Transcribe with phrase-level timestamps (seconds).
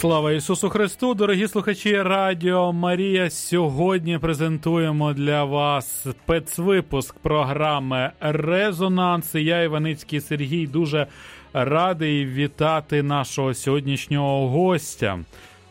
[0.00, 3.30] Слава Ісусу Христу, дорогі слухачі Радіо Марія.
[3.30, 9.34] Сьогодні презентуємо для вас спецвипуск програми Резонанс.
[9.34, 11.06] Я Іваницький Сергій дуже
[11.52, 15.18] радий вітати нашого сьогоднішнього гостя,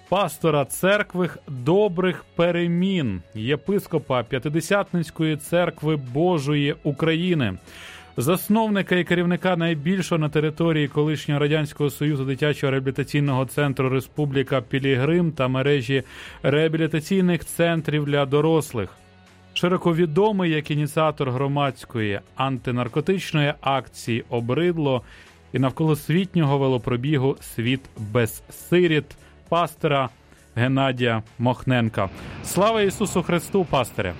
[0.09, 7.57] пастора церкви добрих перемін, єпископа П'ятидесятницької церкви Божої України
[8.21, 15.47] засновника і керівника найбільшого на території колишнього радянського союзу дитячого реабілітаційного центру Республіка Пілігрим та
[15.47, 16.03] мережі
[16.43, 18.89] реабілітаційних центрів для дорослих.
[19.53, 25.01] Широко відомий як ініціатор громадської антинаркотичної акції Обридло
[25.53, 29.05] і навколосвітнього велопробігу Світ без сиріт
[29.49, 30.09] пастора
[30.55, 32.09] Геннадія Мохненка.
[32.43, 34.13] Слава Ісусу Христу, пастире!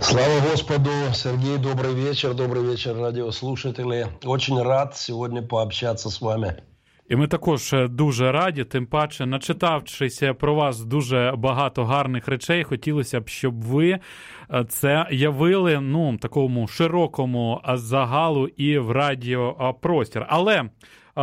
[0.00, 0.90] Слава Господу!
[1.14, 4.06] Сергей, добрый вечер, добрый вечер, радиослушатели.
[4.24, 6.62] Очень рад сегодня пообщаться с вами.
[7.08, 12.64] І ми також е, дуже раді, тим паче, начитавшись про вас дуже багато гарних речей,
[12.64, 20.26] хотілося б, щоб ви е, це явили ну такому широкому загалу і в радіопростір.
[20.28, 20.68] Але е,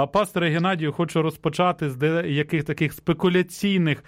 [0.05, 4.03] пасторе Геннадію, хочу розпочати з деяких таких спекуляційних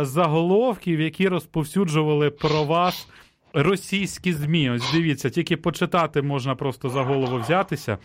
[0.00, 3.08] заголовків, які розповсюджували про вас
[3.53, 4.69] російські ЗМІ.
[4.69, 7.97] Ось дивіться, тільки почитати можна просто за голову взятися.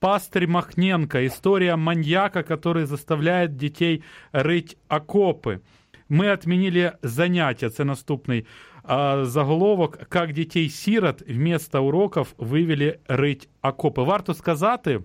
[0.00, 1.18] Пастырь Махненко.
[1.18, 4.02] История маньяка, который заставляет детей
[4.32, 5.60] рыть окопы.
[6.08, 7.70] Мы отменили занятия.
[7.70, 8.46] Це наступний
[8.82, 9.98] а, заголовок.
[10.08, 14.02] Как дітей-сірот вместо уроків вивели рить окопи.
[14.02, 15.00] Варто сказати,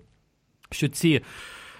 [0.70, 1.22] що ці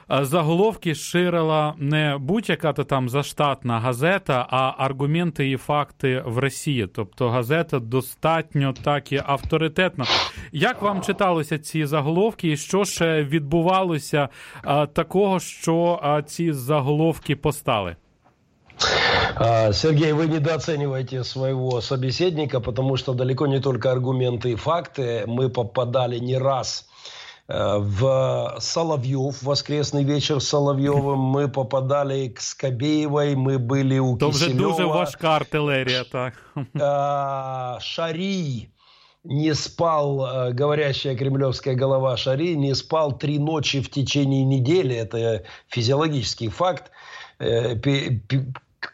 [0.09, 6.87] заголовки ширила не будь-яка то там заштатна газета, а аргументи і факти в Росії.
[6.87, 10.05] Тобто газета достатньо так і авторитетна.
[10.53, 14.29] Як вам читалися ці заголовки, і що ж відбувалося
[14.63, 17.97] а, такого, що а, ці заголовки постали?
[19.73, 25.25] Сергей, вы недооцениваете своего собеседника, потому что далеко не только аргументы и факты.
[25.27, 26.88] Мы попадали не раз Э,
[27.50, 34.54] в Соловьев, воскресный вечер с Соловьевым, мы попадали к Скобеевой, мы были у То вже
[34.54, 36.34] дуже важка артилерія, так.
[37.82, 38.70] Шарий
[39.24, 44.96] не спал, э, говорящая кремлевская голова Шари, не спал три ночи в течение недели.
[44.96, 46.92] Это физиологический факт
[47.40, 47.76] э,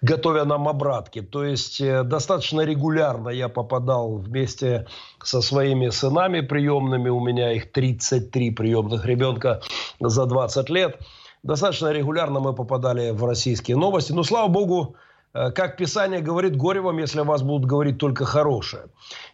[0.02, 1.22] готовя нам обратки.
[1.22, 4.88] То есть э, достаточно регулярно я попадал вместе
[5.24, 9.62] со своими сынами приемными, у меня их 33 приемных ребенка
[10.00, 11.00] за 20 лет.
[11.44, 14.12] Достаточно регулярно мы попадали в российские новости.
[14.12, 14.96] Но, слава богу,
[15.34, 18.84] э, как Писание говорит, горе вам, если о вас будут говорить только хорошее.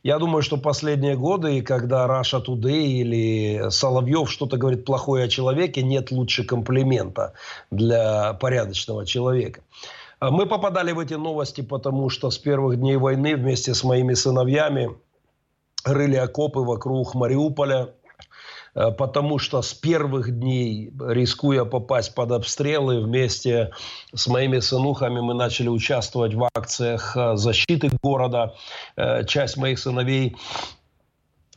[0.03, 5.81] Я думаю, что последние годы, когда Раша Today или Соловьев что-то говорит плохое о человеке,
[5.83, 7.33] нет лучше комплимента
[7.71, 9.61] для порядочного человека.
[10.21, 14.13] А мы попадали в эти новости, потому что с первых дней войны вместе с моими
[14.13, 14.95] сыновьями
[15.83, 17.95] рыли окопы вокруг Мариуполя,
[18.75, 23.71] э, потому что с первых дней, рискуя попасть под обстрелы, вместе
[24.13, 28.53] с моими сынухами мы начали участвовать в акциях э, защиты города.
[28.97, 30.37] Э, часть моих сыновей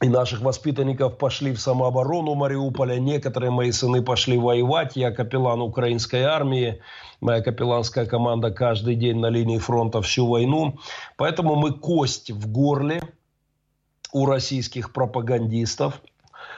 [0.03, 2.99] и наших воспитанников пошли в самооборону Мариуполя.
[2.99, 4.97] Некоторые мои сыны пошли воевать.
[4.97, 6.81] Я капеллан украинской армии.
[7.21, 10.79] Моя капелланская команда каждый день на линии фронта всю войну.
[11.17, 13.03] Поэтому мы кость в горле
[14.13, 16.01] у российских пропагандистов.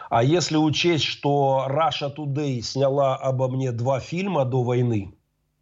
[0.09, 5.15] А если учесть, что Russia Today сняла обо мне два фильма до войны,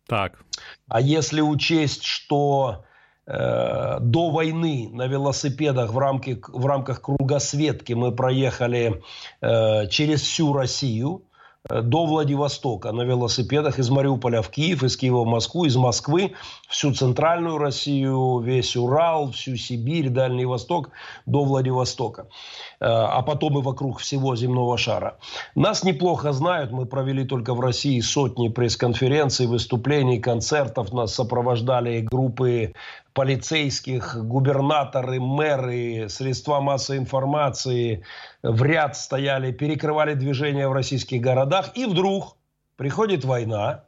[0.06, 0.44] так.
[0.88, 2.84] а если учесть, что
[3.26, 9.02] до войны на велосипедах в, рамке, в рамках кругосветки мы проехали
[9.40, 11.22] э, через всю Россию
[11.68, 16.34] э, до Владивостока на велосипедах из Мариуполя в Киев, из Киева в Москву, из Москвы
[16.68, 20.90] всю центральную Россию, весь Урал, всю Сибирь, Дальний Восток
[21.24, 22.26] до Владивостока.
[22.80, 25.16] Э, а потом и вокруг всего земного шара.
[25.54, 32.74] Нас неплохо знают, мы провели только в России сотни пресс-конференций, выступлений, концертов, нас сопровождали группы
[33.14, 38.04] полицейских, губернаторы, мэры, средства массовой информации
[38.42, 41.70] в ряд стояли, перекрывали движение в российских городах.
[41.76, 42.36] И вдруг
[42.76, 43.84] приходит война,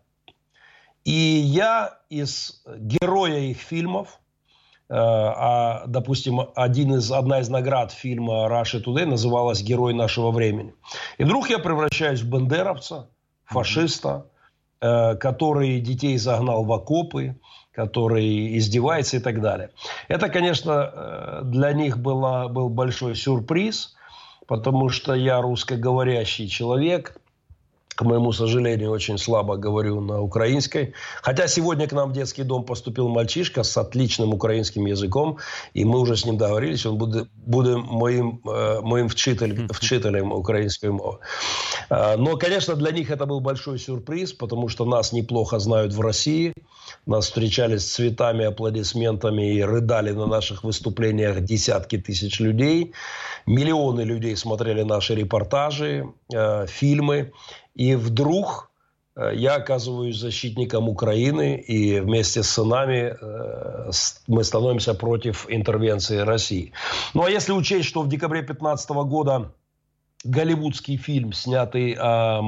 [1.04, 4.20] и я из героя их фильмов,
[4.88, 10.72] э, а, допустим, один из, одна из наград фильма «Russia Today» называлась «Герой нашего времени».
[11.18, 13.08] И вдруг я превращаюсь в бандеровца,
[13.44, 14.26] фашиста,
[14.80, 17.36] э, который детей загнал в окопы,
[17.76, 19.68] который издевается и так далее.
[20.08, 23.94] Это, конечно, э, для них было, был большой сюрприз,
[24.46, 27.18] потому что я русскоговорящий человек,
[27.96, 30.92] к моему сожалению, очень слабо говорю на украинской.
[31.22, 35.38] Хотя сегодня к нам в детский дом поступил мальчишка с отличным украинским языком,
[35.72, 40.90] и мы уже с ним договорились, он будет, будет моим, э, моим вчитель, вчителем украинской
[40.90, 41.18] мовы.
[41.88, 46.00] Э, но, конечно, для них это был большой сюрприз, потому что нас неплохо знают в
[46.00, 46.52] России.
[47.06, 52.92] Нас встречали с цветами, аплодисментами и рыдали на наших выступлениях десятки тысяч людей.
[53.46, 56.04] Миллионы людей смотрели наши репортажи,
[56.34, 57.32] э, фильмы.
[57.76, 58.70] И вдруг
[59.16, 63.90] э, я оказываюсь защитником Украины, и вместе с сынами э,
[64.26, 66.72] мы становимся против интервенции России.
[67.14, 69.52] Ну а если учесть, что в декабре 2015 года
[70.24, 72.40] голливудский фильм, снятый о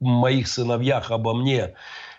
[0.00, 1.74] моих сыновьях, обо мне,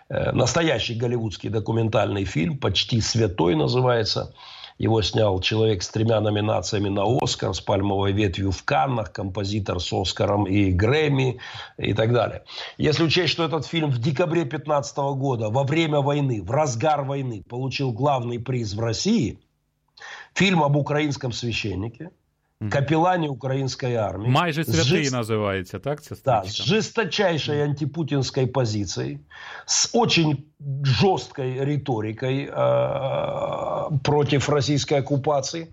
[0.08, 4.34] э, настоящий голливудский документальный фильм, почти святой называется–
[4.82, 9.92] его снял человек с тремя номинациями на Оскар, с пальмовой ветвью в Каннах, композитор с
[9.92, 11.38] Оскаром и Грэмми
[11.78, 12.42] и так далее.
[12.78, 17.44] Если учесть, что этот фильм в декабре 2015 года, во время войны, в разгар войны,
[17.48, 19.38] получил главный приз в России,
[20.34, 22.10] фильм об украинском священнике–
[22.71, 24.31] капелані української армії.
[24.31, 25.11] Майже святий жест...
[25.11, 26.01] називається, так?
[26.01, 29.19] Це да, с жесточайшей антипутинской позицией,
[29.65, 30.45] с очень
[30.83, 35.67] жесткой риторикой э, против российской оккупации.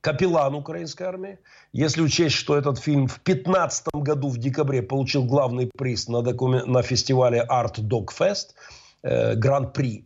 [0.00, 1.38] Капеллан украинской армии.
[1.72, 6.70] Если учесть, что этот фильм в 2015 году в декабре получил главный приз на, докумен...
[6.70, 8.54] на фестивале Art Dog Fest,
[9.02, 10.04] э, Гран-при,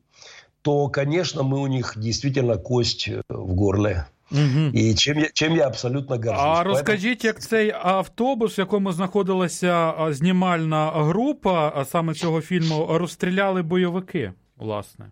[0.62, 4.70] то, конечно, мы у них действительно кость в горле Угу.
[4.72, 6.34] І чим я чим я абсолютно горжусь.
[6.36, 13.62] А розкажіть, як цей автобус, в якому знаходилася знімальна група, а саме цього фільму, розстріляли
[13.62, 15.06] бойовики, власне,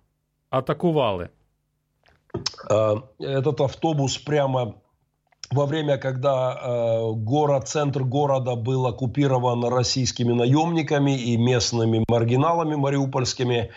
[0.50, 1.28] атакували?
[3.20, 4.74] Этот автобус прямо
[5.50, 13.70] во время, когда э, город, центр города был оккупирован российскими наемниками и местными маргиналами мариупольскими,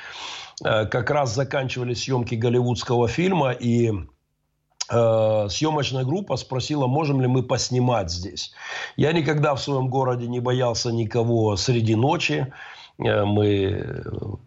[0.65, 4.12] э, как раз заканчивали съемки голливудского фильма, и Э,
[4.88, 8.52] съемочная группа спросила, можем ли мы поснимать здесь.
[8.96, 12.52] Я никогда в своем городе не боялся никого среди ночи.
[12.98, 14.04] Э, мы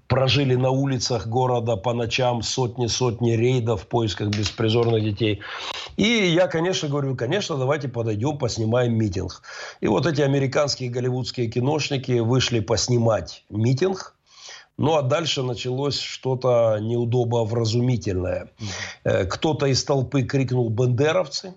[0.08, 5.42] прожили на улицах города по ночам сотни-сотни рейдов в поисках беспризорных детей.
[5.98, 9.42] И я, конечно, говорю, конечно, давайте подойдем, поснимаем митинг.
[9.82, 14.14] И вот эти американские голливудские киношники вышли поснимать митинг–
[14.78, 18.52] ну а дальше началось что-то неудобовразумительное.
[19.04, 19.26] Mm-hmm.
[19.26, 21.54] Кто-то из толпы крикнул «бендеровцы»,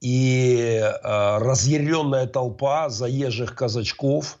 [0.00, 4.38] и э, разъяренная толпа заезжих казачков,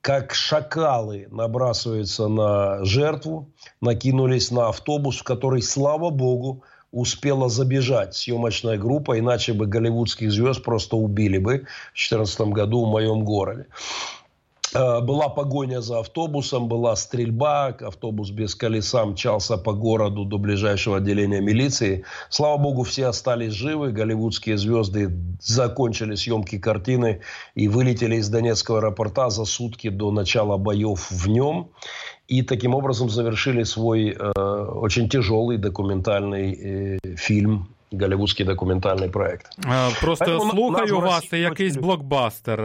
[0.00, 3.50] как шакалы, набрасываются на жертву,
[3.80, 10.62] накинулись на автобус, в который, слава богу, успела забежать съемочная группа, иначе бы голливудских звезд
[10.62, 13.66] просто убили бы в 2014 году в моем городе.
[14.74, 20.96] Э, была погоня за автобусом, была стрельба, автобус без колеса мчался по городу до ближайшего
[20.96, 22.04] отделения милиции.
[22.28, 25.10] Слава богу, все остались живы, голливудские звезды
[25.40, 27.20] закончили съемки картины
[27.54, 31.70] и вылетели из Донецкого аэропорта за сутки до начала боев в нем.
[32.26, 39.46] И таким образом завершили свой э, очень тяжелый документальный э, фильм голівудський документальний проект.
[40.00, 42.60] Просто Поэтому слухаю вас, це якийсь блокбастер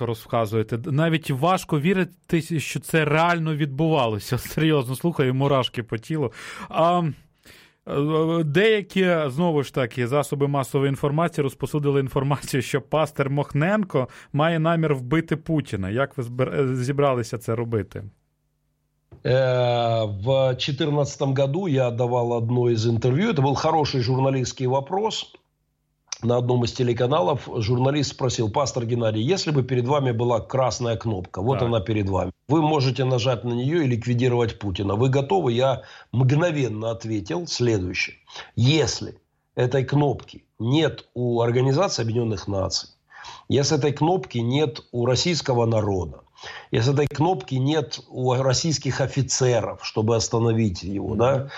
[0.00, 0.78] розказуєте.
[0.86, 4.38] Навіть важко вірити, що це реально відбувалося.
[4.38, 6.32] Серйозно слухаю, мурашки по тілу.
[6.68, 7.02] А...
[8.44, 15.36] Деякі знову ж таки засоби масової інформації розпосудили інформацію, що пастор Мохненко має намір вбити
[15.36, 15.90] Путіна.
[15.90, 16.24] Як ви
[16.74, 18.04] зібралися це робити?
[19.22, 23.30] Э, в 2014 году я давал одно из интервью.
[23.30, 25.32] Это был хороший журналистский вопрос.
[26.22, 31.40] На одном из телеканалов журналист спросил, пастор Геннадий, если бы перед вами была красная кнопка,
[31.40, 31.66] вот да.
[31.66, 34.96] она перед вами, вы можете нажать на нее и ликвидировать Путина.
[34.96, 35.52] Вы готовы?
[35.52, 38.16] Я мгновенно ответил следующее.
[38.54, 39.18] Если
[39.54, 42.90] этой кнопки нет у Организации Объединенных Наций,
[43.48, 46.20] если этой кнопки нет у российского народа,
[46.70, 51.48] если этой кнопки нет у российских офицеров, чтобы остановить его, да,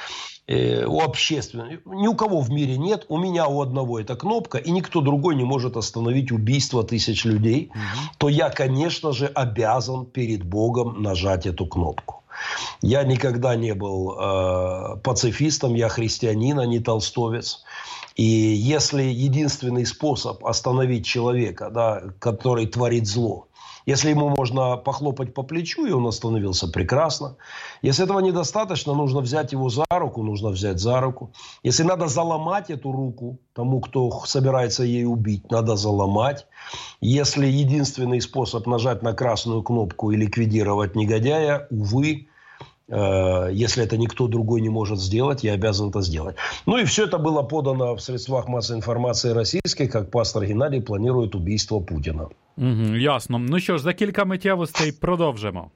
[0.46, 4.58] э, у общественных, ни у кого в мире нет, у меня у одного эта кнопка,
[4.58, 7.78] и никто другой не может остановить убийство тысяч людей, угу.
[8.18, 12.22] то я, конечно же, обязан перед Богом нажать эту кнопку.
[12.80, 17.62] Я никогда не был э, пацифистом, я христианин, а не толстовец.
[18.16, 23.48] И если единственный способ остановить человека, да, который творит зло,
[23.86, 27.36] Если ему можно похлопать по плечу, и он остановился прекрасно.
[27.82, 31.32] Если этого недостаточно, нужно взять его за руку, нужно взять за руку.
[31.62, 36.46] Если надо заломать эту руку тому, кто собирается ей убить, надо заломать.
[37.00, 42.28] Если единственный способ нажать на красную кнопку и ликвидировать негодяя, увы,
[42.88, 46.36] если это никто другой не может сделать, я обязан это сделать.
[46.66, 51.34] Ну и все это было подано в средствах массовой информации российской, как пастор Геннадий планирует
[51.34, 52.28] убийство Путина.
[52.56, 53.38] Угу, Ясно.
[53.38, 55.70] Ну що ж, за кілька миттєвостей продовжимо.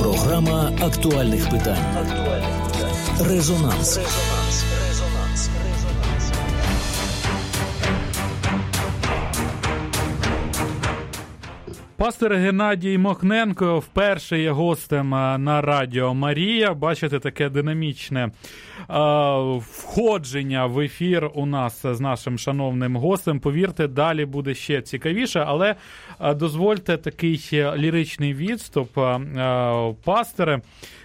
[0.00, 1.78] Програма актуальних питань.
[3.20, 3.98] Резонанс.
[3.98, 4.41] Резонанс.
[12.02, 16.74] Пастор Геннадій Мохненко вперше є гостем на Радіо Марія.
[16.74, 18.30] Бачите, таке динамічне
[19.58, 23.40] входження в ефір у нас з нашим шановним гостем.
[23.40, 25.74] Повірте, далі буде ще цікавіше, але
[26.20, 28.98] дозвольте такий ліричний відступ.
[30.04, 30.60] Пасторе,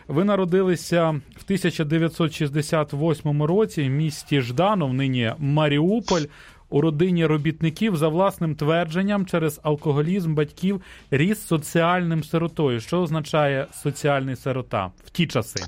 [0.08, 6.24] ви народилися в 1968 році в місті Жданов, нині Маріуполь
[6.69, 10.81] у родині робітників за власним твердженням через алкоголізм батьків
[11.12, 12.79] ріс соціальним сиротою.
[12.79, 15.65] Що означає соціальний сирота в ті часи?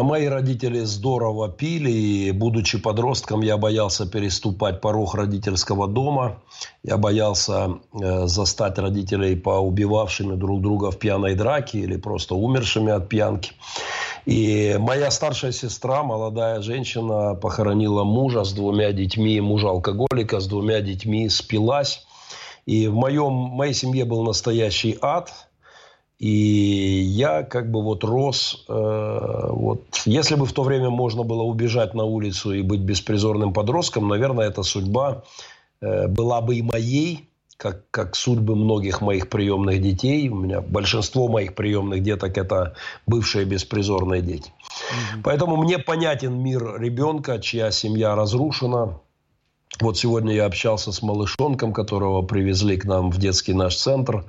[0.00, 6.38] Мои родители здорово пили, и будучи подростком, я боялся переступать порог родительского дома.
[6.82, 13.10] Я боялся э, застать родителей поубивавшими друг друга в пьяной драке или просто умершими от
[13.10, 13.52] пьянки.
[14.24, 20.80] И моя старшая сестра, молодая женщина, похоронила мужа с двумя детьми, мужа алкоголика с двумя
[20.80, 22.06] детьми, спилась.
[22.64, 25.32] И в моем, моей семье был настоящий ад.
[26.20, 31.42] И я как бы вот рос, э, вот, если бы в то время можно было
[31.42, 35.24] убежать на улицу и быть беспризорным подростком, наверное, эта судьба
[35.80, 37.28] э, была бы и моей,
[37.62, 40.28] как, как судьбы многих моих приемных детей.
[40.28, 42.74] У меня большинство моих приемных деток это
[43.06, 44.50] бывшие беспризорные дети.
[44.50, 45.22] Угу.
[45.22, 48.98] Поэтому мне понятен мир ребенка, чья семья разрушена.
[49.80, 54.24] Вот сегодня я общался с малышонком, которого привезли к нам в детский наш центр,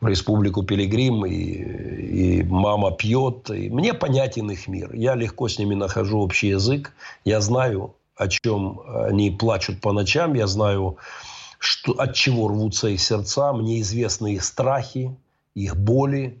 [0.00, 3.50] в Республику Пилигрим, и, и мама пьет.
[3.50, 4.94] И мне понятен их мир.
[4.94, 6.92] Я легко с ними нахожу общий язык.
[7.24, 10.34] Я знаю, о чем они плачут по ночам.
[10.34, 10.96] Я знаю,
[11.58, 15.16] что, от чего рвутся их сердца, мне известны их страхи,
[15.54, 16.40] их боли.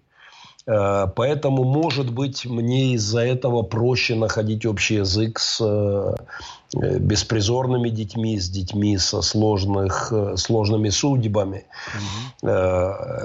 [0.66, 6.14] Э, поэтому, может быть, мне из-за этого проще находить общий язык с э,
[6.98, 11.64] беспризорными детьми, с детьми со сложных, э, сложными судьбами.
[12.42, 12.50] Угу.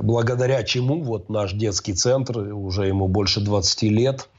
[0.01, 4.29] Благодаря чему вот наш детский центр, уже ему больше 20 лет,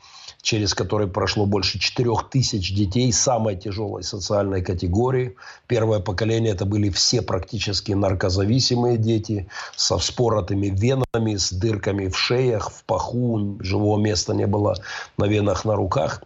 [0.44, 5.36] через который прошло больше 4 тысяч детей самой тяжелой социальной категории.
[5.66, 12.70] Первое поколение это были все практически наркозависимые дети со вспоротыми венами, с дырками в шеях,
[12.70, 14.76] в паху, живого места не было
[15.16, 16.22] на венах, на руках.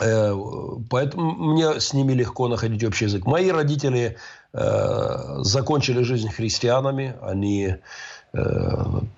[0.00, 0.34] Э,
[0.88, 3.26] поэтому мне с ними легко находить общий язык.
[3.26, 4.16] Мои родители
[4.54, 7.14] э, закончили жизнь христианами.
[7.20, 7.76] Они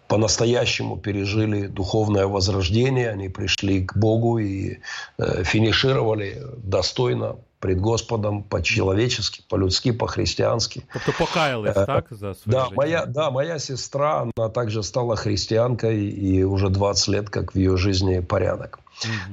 [0.08, 4.78] по-настоящему пережили духовное возрождение, они пришли к Богу и
[5.18, 10.82] э, финишировали достойно пред Господом по-человечески, по-людски, по-христиански.
[10.92, 12.74] Тобто покаялись, э, так, за своє да, життя?
[12.76, 17.76] Моя, да, моя сестра, она также стала христианкой, и уже 20 лет, как в ее
[17.76, 18.80] жизни порядок.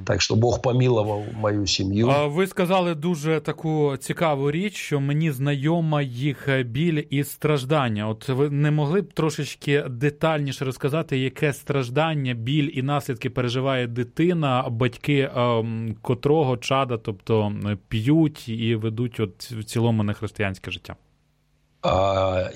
[0.04, 2.14] Так що Бог помилував мою сім'ю.
[2.26, 8.08] Ви сказали дуже таку цікаву річ, що мені знайома їх біль і страждання.
[8.08, 14.64] От ви не могли б трошечки детальніше розказати, яке страждання, біль і наслідки переживає дитина,
[14.70, 17.52] батьки ем, котрого чада, тобто
[17.88, 20.96] п'ють і ведуть от в цілому нехристиянське життя.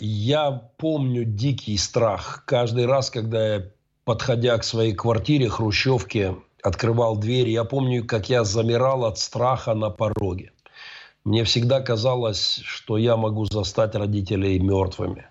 [0.01, 2.45] Я помню дикий страх.
[2.47, 3.63] Каждый раз, когда я,
[4.05, 7.49] подходя к своей квартире, хрущевке, открывал дверь.
[7.49, 10.53] Я помню, как я замирал от страха на пороге.
[11.25, 15.27] Мне всегда казалось, что я могу застать родителей мертвыми.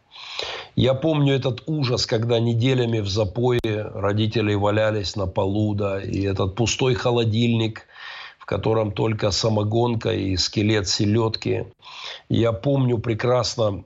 [0.75, 3.59] Я помню этот ужас, когда неделями в запое
[3.93, 7.87] родители валялись на полу, да, и этот пустой холодильник,
[8.39, 11.65] в котором только самогонка и скелет селедки.
[12.29, 13.83] Я помню прекрасно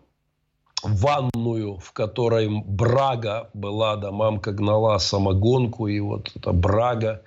[0.86, 7.22] ванную, в которой брага была, да, мамка гнала самогонку, и вот это брага,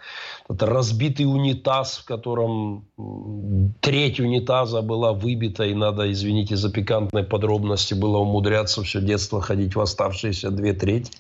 [0.49, 2.87] это разбитый унитаз, в котором
[3.81, 9.77] треть унитаза была выбита, и надо, извините за пикантные подробности, было умудряться все детство ходить
[9.77, 11.13] в оставшиеся две трети.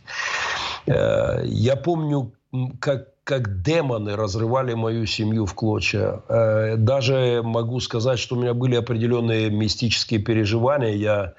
[0.86, 2.32] Э, я помню,
[2.80, 6.22] как как демоны разрывали мою семью в клочья.
[6.30, 10.94] Э, даже могу сказать, что у меня были определенные мистические переживания.
[10.94, 11.34] Я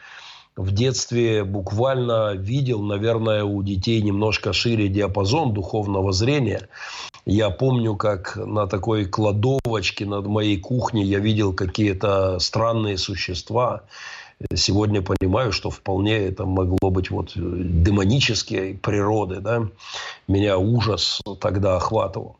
[0.59, 6.67] в детстве буквально видел, наверное, у детей немножко шире диапазон духовного зрения.
[7.25, 13.83] Я помню, как на такой кладовочке над моей кухней я видел какие-то странные существа.
[14.53, 19.39] Сегодня понимаю, что вполне это могло быть вот демонические природы.
[19.39, 19.63] Да?
[20.27, 22.35] Меня ужас тогда охватывал.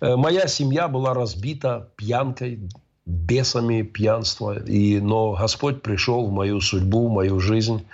[0.00, 2.60] Э, моя семья была разбита пьянкой,
[3.08, 4.58] бесами пьянства.
[4.66, 7.84] И, но Господь пришел в мою судьбу, в мою жизнь.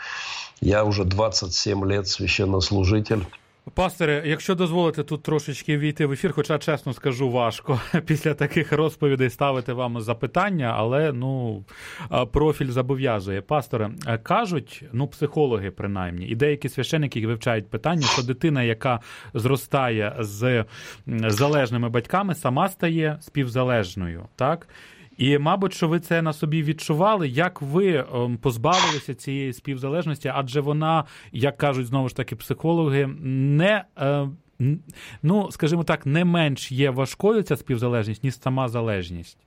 [0.60, 3.22] Я уже 27 лет священнослужитель.
[3.74, 9.30] Пасторе, якщо дозволите тут трошечки війти в ефір, хоча чесно скажу, важко після таких розповідей
[9.30, 11.64] ставити вам запитання, але ну
[12.32, 13.40] профіль зобов'язує.
[13.40, 13.90] Пасторе,
[14.22, 19.00] кажуть, ну психологи принаймні, і деякі священники які вивчають питання, що дитина, яка
[19.34, 20.64] зростає з
[21.06, 24.68] залежними батьками, сама стає співзалежною, так.
[25.16, 30.60] І, мабуть, що ви це на собі відчували, як ви ем, позбавилися цієї співзалежності, адже
[30.60, 34.28] вона, як кажуть знову ж таки психологи, не е,
[35.22, 39.38] ну, скажімо так, не менш є важкою ця співзалежність, ніж сама залежність.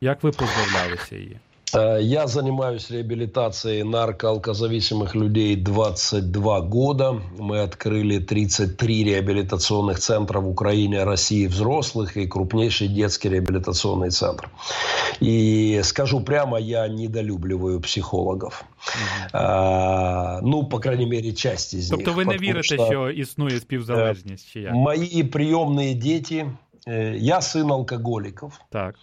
[0.00, 1.38] Як ви позбавлялися її?
[1.73, 7.21] Э, я занимаюсь реабилитацией наркоалкозависимых людей 22 года.
[7.37, 14.49] Мы открыли 33 реабилитационных центра в Украине, России взрослых и крупнейший детский реабилитационный центр.
[15.19, 18.63] И скажу прямо, я недолюбливаю психологов.
[18.63, 19.29] Угу.
[19.33, 22.05] А, ну, по крайней мере, часть из тобто них.
[22.05, 24.49] Тобто ви не вірите, що, що існує співзалежність?
[24.51, 24.73] Чи як?
[24.73, 26.49] Мои приемные дети,
[26.87, 28.59] э, я сын алкоголиков.
[28.69, 28.95] Так.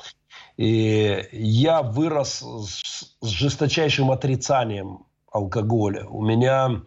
[0.58, 6.06] И я вырос с, с жесточайшим отрицанием алкоголя.
[6.06, 6.82] У меня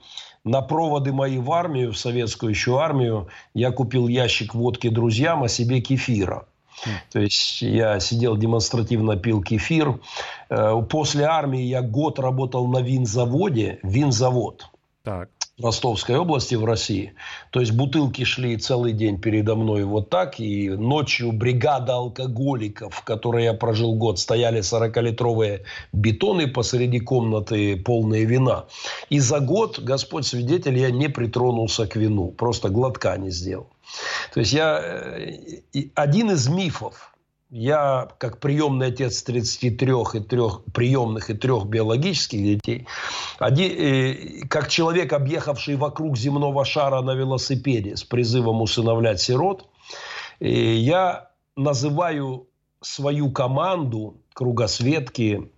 [0.45, 5.49] на проводы мои в армию, в советскую еще армию, я купил ящик водки друзьям, а
[5.49, 6.47] себе кефира.
[7.11, 10.01] То есть я сидел демонстративно пил кефир.
[10.49, 14.67] Э, после армии я год работал на винзаводе, винзавод.
[15.03, 15.29] Так.
[15.63, 17.15] Ростовской области в России.
[17.51, 20.41] То есть бутылки шли целый день передо мной вот так.
[20.41, 25.61] И ночью бригада алкоголиков, в которой я прожил год, стояли 40-литровые
[25.93, 28.65] бетоны посреди комнаты, полные вина.
[29.11, 32.29] И за год, Господь свидетель, я не притронулся к вину.
[32.29, 33.69] Просто глотка не сделал.
[34.35, 34.81] То есть я...
[34.83, 37.12] Э, один из мифов,
[37.53, 42.87] я, как приемный отец 33 и трех приемных и трех биологических детей,
[43.39, 49.69] один, э, как человек, объехавший вокруг земного шара на велосипеде с призывом усыновлять сирот,
[50.41, 52.49] э, я называю
[52.81, 55.51] свою команду кругосветки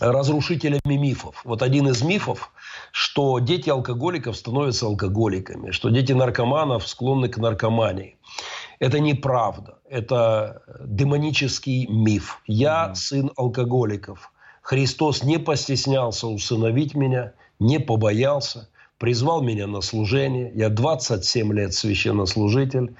[0.00, 1.42] разрушителями мифов.
[1.44, 2.52] Вот один из мифов,
[2.90, 8.16] что дети алкоголиков становятся алкоголиками, что дети наркоманов склонны к наркомании.
[8.78, 9.78] Это неправда.
[9.88, 12.40] Это демонический миф.
[12.46, 12.94] Я mm-hmm.
[12.94, 14.32] сын алкоголиков.
[14.62, 20.52] Христос не постеснялся усыновить меня, не побоялся, призвал меня на служение.
[20.54, 22.94] Я 27 лет священнослужитель.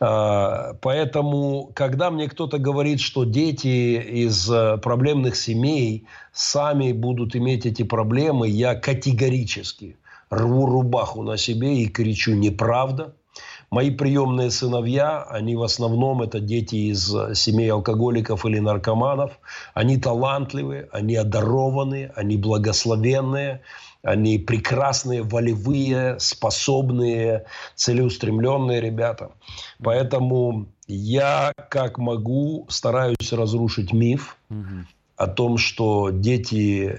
[0.00, 7.66] А, поэтому, когда мне кто-то говорит, что дети из э, проблемных семей сами будут иметь
[7.66, 9.96] эти проблемы, я категорически
[10.30, 13.14] рву рубаху на себе и кричу «неправда».
[13.70, 19.38] Мои приемные сыновья, они в основном это дети из э, семей алкоголиков или наркоманов.
[19.74, 23.60] Они талантливые, они одарованные, они благословенные,
[24.02, 29.32] они прекрасные, волевые, способные, целеустремленные ребята.
[29.82, 34.38] Поэтому я, как могу, стараюсь разрушить миф.
[34.48, 34.86] Угу
[35.18, 36.98] о том, что дети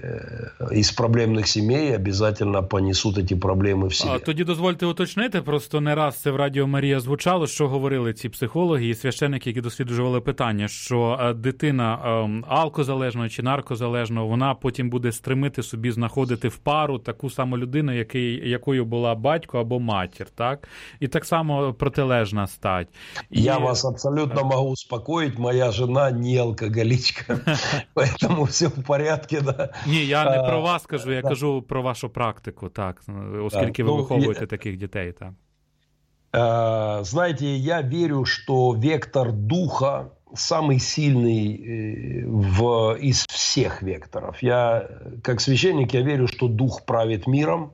[0.72, 4.12] із проблемних сімей обов'язково понесуть ці проблеми в себе.
[4.14, 8.28] А тоді дозвольте уточнити, просто не раз це в Радіо Марія звучало, що говорили ці
[8.28, 14.90] психологи і священники, які досліджували питання, що е, дитина ем, алкозалежного чи наркозалежного, вона потім
[14.90, 20.26] буде стремити собі знаходити в пару таку саму людину, який, якою була батько або матір,
[20.34, 20.68] так?
[21.00, 22.88] І так само протилежна стать.
[23.30, 23.42] І...
[23.42, 27.40] Я вас абсолютно можу успокоїти, моя жена не алкоголічка.
[28.19, 29.35] Тому все в порядку.
[29.41, 29.69] Да.
[29.87, 33.01] Ні, я не про вас кажу, я кажу про вашу практику, так,
[33.43, 35.11] оскільки ви ну, виховуєте таких дітей.
[35.11, 35.31] так.
[37.05, 44.37] Знаете, я верю, что вектор духа самый сильный э, в, из всех векторов.
[44.41, 44.87] Я,
[45.23, 47.73] как священник, я верю, что дух правит миром.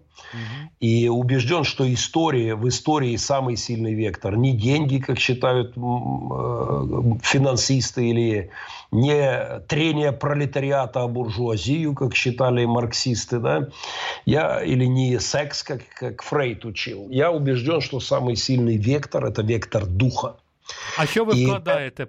[0.80, 4.36] и убежден, что история, в истории самый сильный вектор.
[4.36, 5.80] Не деньги, как считают э,
[7.22, 8.50] финансисты, или
[8.90, 13.68] не трение пролетариата о буржуазию, как считали марксисты, да?
[14.24, 17.08] Я, или не секс, как, как Фрейд учил.
[17.10, 20.36] Я убежден, что самый сильный вектор– это вектор духа.
[20.98, 21.46] А що ви и...
[21.46, 22.06] вкладаєте,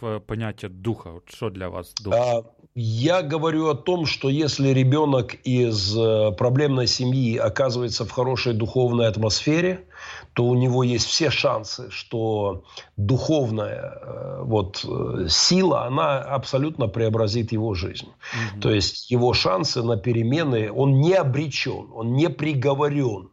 [0.00, 1.10] в понятие духа?
[1.26, 2.14] Что для вас дух?
[2.14, 2.42] А,
[2.74, 5.96] я говорю о том, что если ребенок из
[6.36, 9.86] проблемной семьи оказывается в хорошей духовной атмосфере,
[10.36, 12.64] то у него есть все шансы, что
[12.96, 18.08] духовная э, вот, э, сила, она абсолютно преобразит его жизнь.
[18.08, 18.60] Угу.
[18.60, 23.30] То есть его шансы на перемены, он не обречен, он не приговорен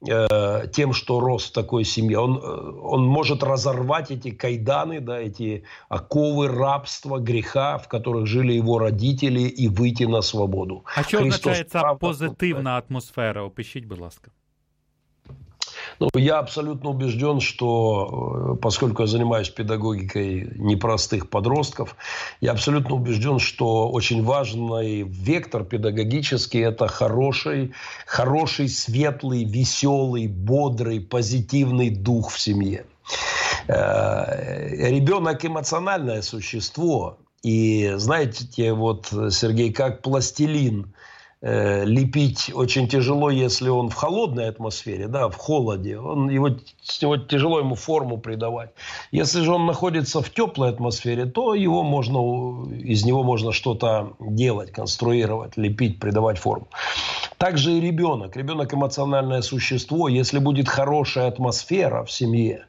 [0.00, 2.18] э, тем, что рос в такой семье.
[2.18, 2.40] Он,
[2.82, 9.40] он может разорвать эти кайданы, да, эти оковы рабства, греха, в которых жили его родители,
[9.40, 10.84] и выйти на свободу.
[10.96, 13.42] А що означається позитивна атмосфера?
[13.42, 14.30] Опишіть, будь ласка.
[15.98, 21.96] Ну, я абсолютно убежден, что э, поскольку я занимаюсь педагогикой непростых подростков,
[22.40, 27.72] я абсолютно убежден, что очень важный вектор педагогический– это хороший,
[28.06, 32.84] хороший, светлый, веселый, бодрый, позитивный дух в семье.
[33.68, 40.92] Э, ребенок эмоциональное существо, и знаете, вот, Сергей, как пластилин–
[41.42, 45.98] Э, лепить очень тяжело, если он в холодной атмосфере, да, в холоде.
[45.98, 46.48] Он, его,
[47.00, 48.70] его тяжело ему форму придавать.
[49.12, 52.18] Если же он находится в теплой атмосфере, то его можно,
[52.74, 56.68] из него можно что-то делать, конструировать, лепить, придавать форму.
[57.36, 58.34] Также и ребенок.
[58.34, 60.08] Ребенок эмоциональное существо.
[60.08, 62.64] Если будет хорошая атмосфера в семье,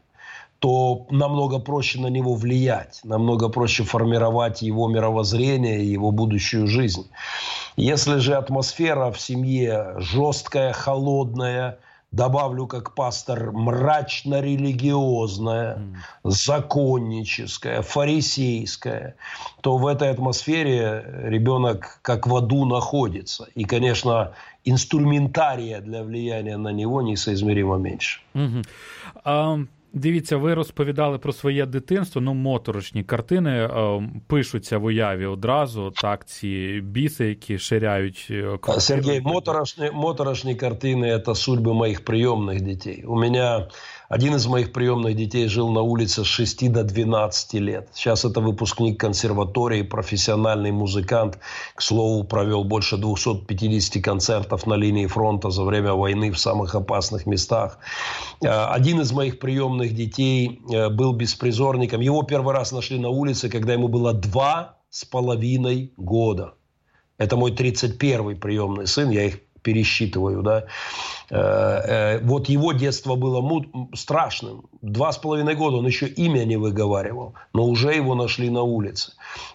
[0.59, 7.07] то намного проще на него влиять, намного проще формировать его мировоззрение его будущую жизнь.
[7.77, 11.77] Если же атмосфера в семье жесткая, холодная,
[12.11, 15.77] добавлю как пастор, мрачно-религиозная,
[16.23, 19.15] законническая, фарисейская,
[19.61, 23.47] то в этой атмосфере ребенок как в аду находится.
[23.53, 24.33] И, конечно,
[24.65, 28.21] инструментария для влияния на него несоизмеримо меньше.
[28.33, 28.65] Mm-hmm.
[29.23, 29.67] Um...
[29.93, 32.21] Дивіться, ви розповідали про своє дитинство.
[32.21, 35.91] Ну, моторошні картини е, пишуться в уяві одразу.
[35.91, 38.79] Так, ці біси, які ширяють картини.
[38.79, 43.03] Сергій, моторошні, моторошні картини це судьби моїх прийомних дітей.
[43.07, 43.67] У мене
[44.09, 47.89] один из моих приемных детей жил на улице с 6 до 12 лет.
[47.93, 51.39] Сейчас это выпускник консерватории, профессиональный музыкант.
[51.75, 57.25] К слову, провел больше 250 концертов на линии фронта за время войны в самых опасных
[57.25, 57.79] местах.
[58.41, 61.99] Э, один из моих приемных детей э, был беспризорником.
[61.99, 66.53] Его первый раз нашли на улице, когда ему было два с половиной года.
[67.17, 70.63] Это мой 31-й приемный сын, я их пересчитываю, да.
[71.29, 74.61] Э, э, вот его детство было страшным.
[74.81, 79.11] Два с половиной года он еще имя не выговаривал, но уже его нашли на улице.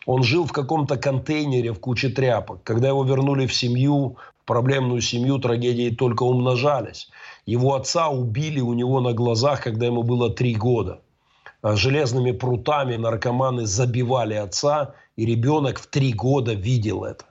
[0.07, 2.63] Он жил в каком-то контейнере в куче тряпок.
[2.63, 7.11] Когда его вернули в семью, в проблемную семью, трагедии только умножались.
[7.47, 11.01] Его отца убили у него на глазах, когда ему было три года.
[11.63, 17.25] А железными прутами наркоманы забивали отца, и ребенок в три года видел это.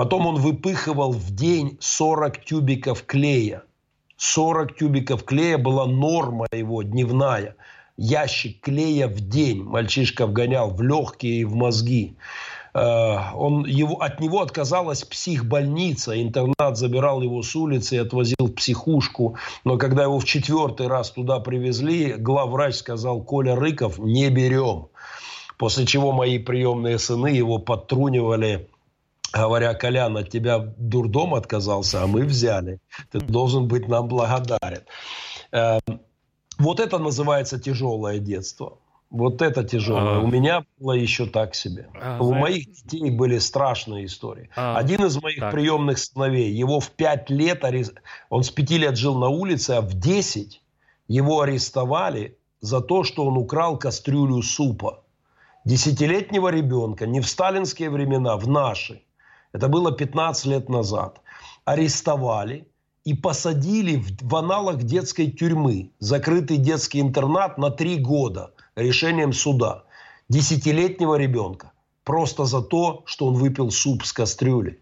[0.00, 3.64] Потом он выпыхивал в день 40 тюбиков клея.
[4.16, 7.54] 40 тюбиков клея была норма его дневная.
[7.98, 12.16] Ящик клея в день мальчишка вгонял в легкие и в мозги.
[12.72, 16.18] Э, он, его, от него отказалась психбольница.
[16.18, 19.36] Интернат забирал его с улицы и отвозил в психушку.
[19.64, 24.86] Но когда его в четвертый раз туда привезли, главврач сказал, Коля Рыков, не берем.
[25.58, 28.66] После чего мои приемные сыны его подтрунивали
[29.32, 32.80] говоря, Колян, от тебя дурдом отказался, а мы взяли.
[33.10, 34.82] Ты должен быть нам благодарен.
[35.52, 36.00] Эм,
[36.58, 38.78] вот это называется тяжелое детство.
[39.10, 40.18] Вот это тяжелое.
[40.18, 40.20] А...
[40.20, 41.88] У меня было еще так себе.
[42.00, 42.42] А, У знаешь...
[42.42, 44.50] моих детей были страшные истории.
[44.54, 44.76] А...
[44.76, 45.52] Один из моих так.
[45.52, 47.64] приемных сыновей, его в пять лет,
[48.28, 50.62] он с пяти лет жил на улице, а в десять
[51.08, 55.02] его арестовали за то, что он украл кастрюлю супа.
[55.64, 59.02] Десятилетнего ребенка, не в сталинские времена, в наши.
[59.52, 61.20] Это было 15 лет назад.
[61.64, 62.68] Арестовали
[63.04, 65.90] и посадили в, в аналог детской тюрьмы.
[65.98, 69.84] Закрытый детский интернат на три года решением суда.
[70.28, 71.72] Десятилетнего ребенка.
[72.04, 74.80] Просто за то, что он выпил суп с кастрюли.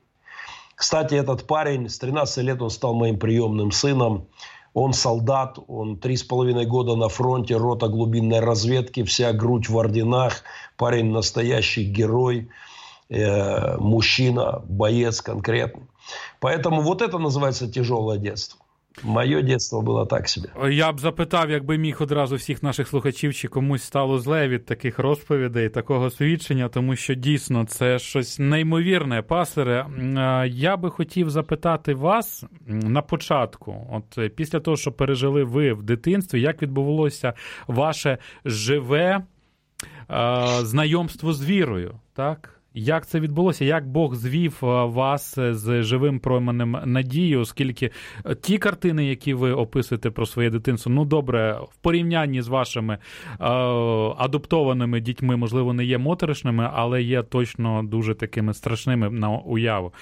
[0.75, 4.29] Кстати, этот парень с 13 лет он стал моим приемным сыном.
[4.75, 9.77] Он солдат, он три с половиной года на фронте, рота глубинной разведки, вся грудь в
[9.77, 10.45] орденах.
[10.77, 12.49] Парень настоящий герой
[13.10, 15.88] э, мужчина, боец конкретный.
[16.40, 18.60] Поэтому вот это называется тяжелое детство.
[19.04, 20.48] Моє дитинство було так собі.
[20.72, 25.00] Я б запитав, якби міг одразу всіх наших слухачів, чи комусь стало зле від таких
[25.00, 29.86] розповідей, такого свідчення, тому що дійсно це щось неймовірне, пасере.
[30.48, 36.42] Я би хотів запитати вас на початку, от після того, що пережили ви в дитинстві,
[36.42, 37.34] як відбувалося
[37.68, 39.24] ваше живе е,
[40.62, 42.57] знайомство з вірою, так?
[42.79, 43.65] Як це відбулося?
[43.65, 47.91] Як Бог звів е, вас е, з живим променем надії, оскільки
[48.27, 52.95] е, ті картини, які ви описуєте про своє дитинство, ну добре, в порівнянні з вашими
[52.95, 52.99] е,
[54.17, 59.93] адаптованими дітьми, можливо, не є моторошними, але є точно дуже такими страшними на уяву.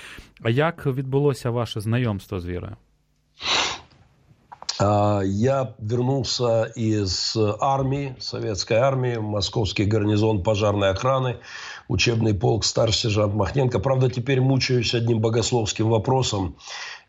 [0.42, 2.76] А як відбулося ваше знайомство з вірою?
[4.78, 11.38] Я вернулся из армии, советской армии, московский гарнизон пожарной охраны
[11.88, 13.78] учебный полк старший сержант Махненко.
[13.78, 16.56] Правда, теперь мучаюсь одним богословским вопросом.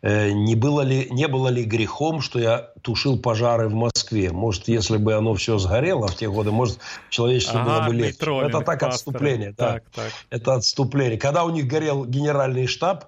[0.02, 4.30] Э, не было, ли, не было ли грехом, что я тушил пожары в Москве?
[4.30, 6.78] Может, если бы оно все сгорело в те годы, может,
[7.10, 8.16] человечество ага, было бы легче.
[8.18, 8.90] Это так пастора.
[8.90, 9.54] отступление.
[9.56, 9.72] Да.
[9.74, 10.12] Так, так.
[10.30, 11.18] Это отступление.
[11.18, 13.06] Когда у них горел генеральный штаб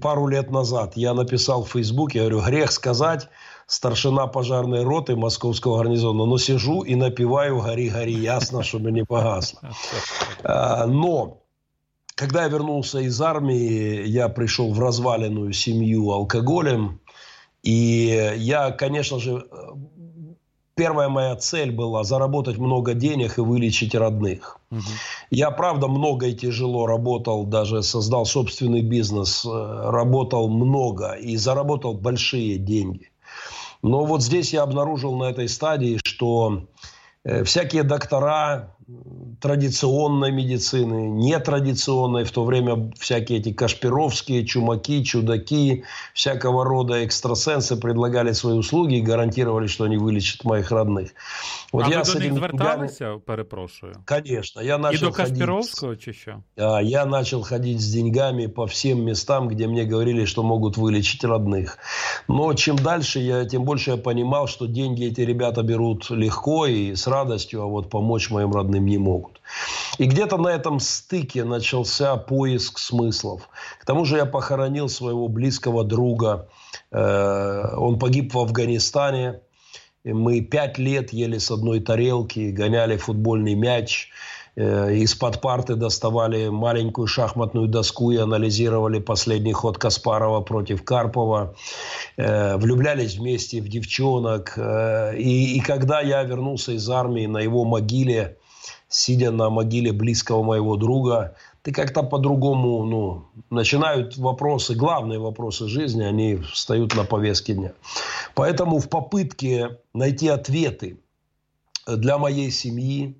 [0.00, 3.28] пару лет назад, я написал в Фейсбуке, я говорю, грех сказать,
[3.66, 9.60] старшина пожарной роты московского гарнизона, но сижу и напиваю «Гори, гори, ясно, чтобы не погасло».
[10.42, 11.42] А, но
[12.14, 17.00] когда я вернулся из армии, я пришел в разваленную семью алкоголем.
[17.62, 19.44] И я, конечно же,
[20.80, 24.58] первая моя цель была заработать много денег и вылечить родных.
[24.70, 24.80] Угу.
[25.30, 31.92] Я, правда, много и тяжело работал, даже создал собственный бизнес, э, работал много и заработал
[31.92, 33.10] большие деньги.
[33.82, 36.64] Но вот здесь я обнаружил на этой стадии, что
[37.24, 38.74] э, всякие доктора,
[39.40, 48.32] традиционной медицины, нетрадиционной, в то время всякие эти кашпировские, чумаки, чудаки, всякого рода экстрасенсы предлагали
[48.32, 51.10] свои услуги и гарантировали, что они вылечат моих родных.
[51.72, 53.94] Вот а я ви до них зверталися, перепрошую?
[54.04, 54.60] Конечно.
[54.62, 56.42] Я начал И до Каспировского чи що?
[56.82, 61.78] Я начал ходить с деньгами по всем местам, где мне говорили, что могут вылечить родных.
[62.28, 66.94] Но чем дальше, я, тем больше я понимал, что деньги эти ребята берут легко и
[66.94, 69.40] с радостью, а вот помочь моим родным не могут.
[69.98, 73.48] И где-то на этом стыке начался поиск смыслов.
[73.80, 76.48] К тому же я похоронил своего близкого друга.
[76.90, 79.40] Э, он погиб в Афганистане.
[80.02, 84.08] И мы пять лет ели с одной тарелки, гоняли футбольный мяч.
[84.56, 91.54] Э, из-под парты доставали маленькую шахматную доску и анализировали последний ход Каспарова против Карпова.
[92.16, 94.56] Э, влюблялись вместе в девчонок.
[95.18, 98.38] И, и когда я вернулся из армии на его могиле,
[98.90, 106.02] сидя на могиле близкого моего друга, ты как-то по-другому, ну, начинают вопросы, главные вопросы жизни,
[106.02, 107.72] они встают на повестке дня.
[108.34, 110.98] Поэтому в попытке найти ответы
[111.86, 113.14] для моей семьи,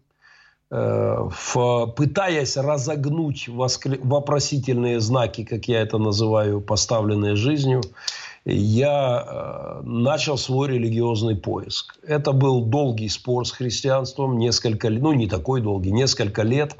[0.70, 7.83] э, в, пытаясь разогнуть вопросительные знаки, как я это называю, поставленные жизнью,
[8.44, 11.98] я э, начал свой религиозный поиск.
[12.03, 16.76] Это был долгий спор с христианством, несколько, ну не такой долгий, несколько лет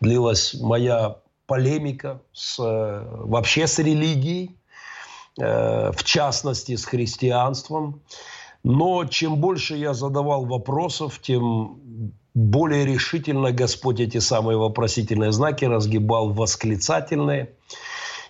[0.00, 4.56] длилась моя полемика с, э, вообще с религией,
[5.38, 8.00] э, в частности с христианством.
[8.64, 16.30] Но чем больше я задавал вопросов, тем более решительно Господь эти самые вопросительные знаки разгибал
[16.30, 17.54] в восклицательные.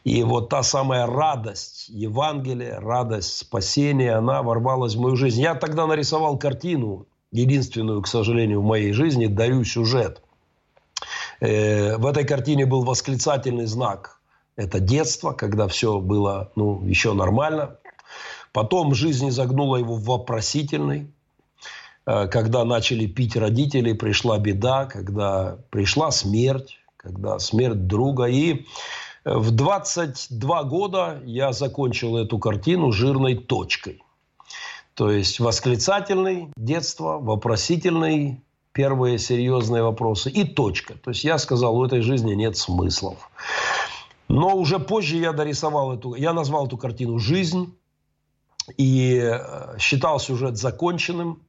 [0.06, 5.40] И вот та самая радость Евангелия, радость спасения, она ворвалась в мою жизнь.
[5.40, 10.22] Я тогда нарисовал картину, единственную, к сожалению, в моей жизни, дарю сюжет.
[11.40, 14.20] Э, в этой картине был восклицательный знак.
[14.54, 17.78] Это детство, когда все было ну, еще нормально.
[18.52, 21.10] Потом жизнь изогнула его в вопросительный.
[22.06, 28.26] Э, когда начали пить родители, пришла беда, когда пришла смерть, когда смерть друга.
[28.26, 28.66] И
[29.26, 34.00] в 22 года я закончил эту картину жирной точкой.
[34.94, 38.40] То есть восклицательный детство, вопросительный
[38.72, 40.94] первые серьезные вопросы и точка.
[40.94, 43.28] То есть я сказал, у этой жизни нет смыслов.
[44.28, 47.74] Но уже позже я дорисовал эту, я назвал эту картину «Жизнь»
[48.76, 51.42] и э, считал сюжет законченным.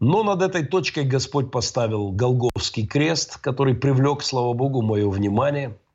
[0.00, 5.78] Но над этой точкой Господь поставил Голговский крест, который привлек, слава Богу, мое внимание–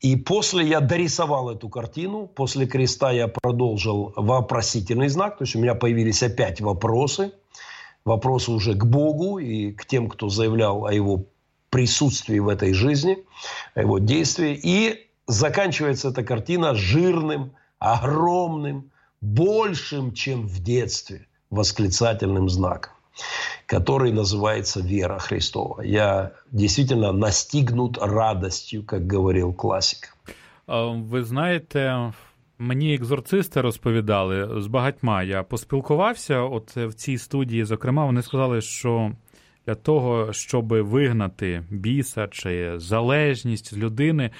[0.00, 5.58] и после я дорисовал эту картину, после креста я продолжил вопросительный знак, то есть у
[5.58, 7.32] меня появились опять вопросы,
[8.04, 11.24] вопросы уже к Богу и к тем, кто заявлял о его
[11.70, 13.18] присутствии в этой жизни,
[13.74, 14.58] о его действии.
[14.62, 22.92] И заканчивается эта картина жирным, огромным, большим, чем в детстве, восклицательным знаком
[23.66, 25.82] который называется вера Христова.
[25.82, 30.16] Я действительно настигнут радостью, как говорил классик.
[30.88, 32.12] Ви знаєте,
[32.58, 35.22] мені екзорцисти розповідали з багатьма.
[35.22, 37.64] Я поспілкувався от в цій студії.
[37.64, 39.12] Зокрема, вони сказали, що
[39.66, 44.30] для того, щоб вигнати біса чи залежність з людини,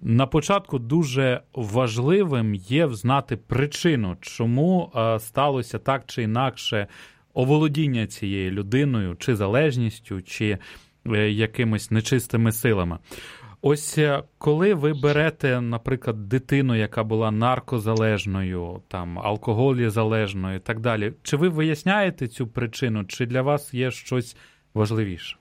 [0.00, 6.86] на початку дуже важливим є взнати причину, чому сталося так чи інакше
[7.36, 10.58] оволодіння цією людиною, чи залежністю, чи
[11.06, 12.98] е, якимись нечистими силами.
[13.62, 20.80] Ось е, коли ви берете, наприклад, дитину, яка була наркозалежною, там алкоголі залежною і так
[20.80, 24.36] далі, чи ви виясняєте цю причину, чи для вас є щось
[24.74, 25.36] важливіше?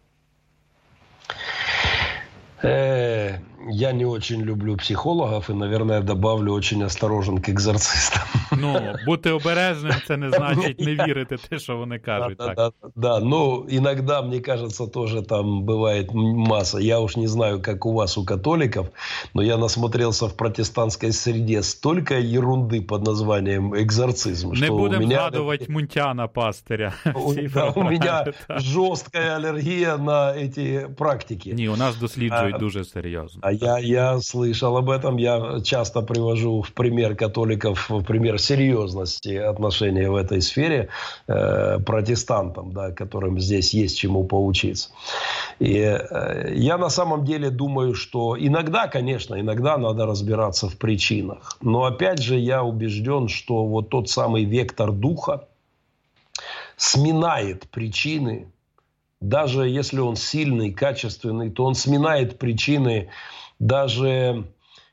[2.65, 8.23] Э, я не очень люблю психологов и, наверное, добавлю очень осторожен к экзорцистам.
[8.53, 12.39] Ну, бути обережним, це не значить не вірити те, що вони кажуть.
[12.39, 12.57] Да, так.
[12.57, 13.21] да, да, да.
[13.21, 16.79] Ну, иногда, мне кажется, тоже там бывает масса.
[16.81, 18.87] Я уж не знаю, как у вас, у католиков,
[19.35, 24.51] но я насмотрелся в протестантской среде столько ерунды под названием экзорцизм.
[24.51, 25.17] Не что будем у меня...
[25.17, 26.93] згадувати Мунтяна пастиря.
[27.15, 31.53] У, да, у меня жесткая аллергия на эти практики.
[31.55, 33.42] Ні, у нас досліджують дуже серйозно.
[33.44, 35.18] А я, я слышал об этом.
[35.18, 40.90] Я часто привожу в пример католиков, в пример серьезности отношения в этой сфере
[41.28, 44.90] э, протестантам, да, которым здесь есть чему поучиться.
[45.60, 51.58] И э, я на самом деле думаю, что иногда, конечно, иногда надо разбираться в причинах.
[51.62, 55.48] Но опять же я убежден, что вот тот самый вектор духа
[56.78, 58.48] сминает причины
[59.22, 63.10] даже если он сильный, качественный, то он сминает причины
[63.60, 64.48] даже,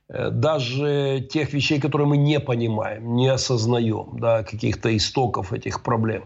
[0.08, 6.24] э, даже тех вещей, которые мы не понимаем, не осознаем, да, каких-то истоков этих проблем.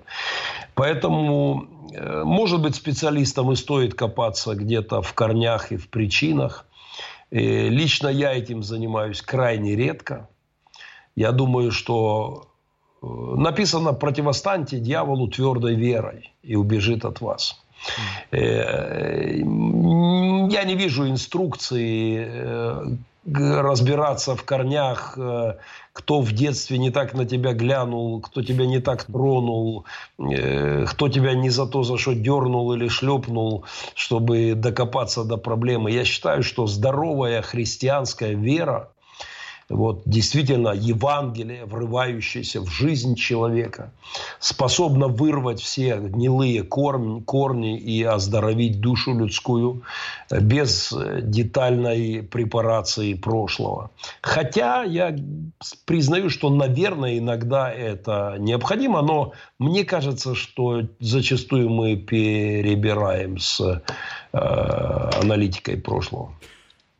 [0.74, 6.66] Поэтому, э, может быть, специалистам и стоит копаться где-то в корнях и в причинах.
[7.30, 10.28] И лично я этим занимаюсь крайне редко.
[11.16, 12.48] Я думаю, что
[13.02, 17.62] э, написано «противостаньте дьяволу твердой верой, и убежит от вас».
[18.30, 25.54] Э, я не вижу инструкции э, разбираться в корнях, э,
[25.92, 29.86] кто в детстве не так на тебя глянул, кто тебя не так тронул,
[30.18, 35.90] кто тебя не за то, за что дернул или шлепнул, чтобы докопаться до проблемы.
[35.90, 38.90] Я считаю, что здоровая христианская вера
[39.68, 43.92] вот, действительно Евангелие, врывающееся в жизнь человека,
[44.38, 49.82] способно вырвать все гнилые корни, корни и оздоровить душу людскую
[50.30, 53.90] без детальной препарации прошлого.
[54.20, 55.16] Хотя я
[55.84, 64.40] признаю, что, наверное, иногда это необходимо, но мне кажется, что зачастую мы перебираем с э,
[65.22, 66.30] аналитикой прошлого.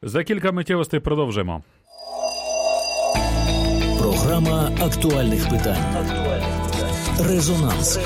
[0.03, 1.63] За кілька миттєвостей продовжимо.
[4.37, 5.83] Програма актуальних питань.
[7.21, 7.99] Резонанс.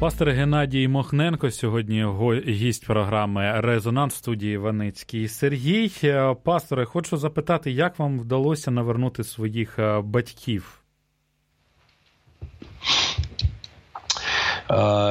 [0.00, 2.06] Пастор Геннадій Мохненко сьогодні
[2.46, 5.92] гість програми Резонанс в студії Ваницький Сергій.
[6.04, 10.82] Е, пасторе, хочу запитати, як вам вдалося навернути своїх е, батьків?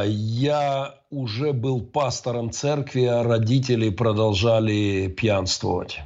[0.07, 6.01] Я уже был пастором церкви, а родители продолжали пьянствовать.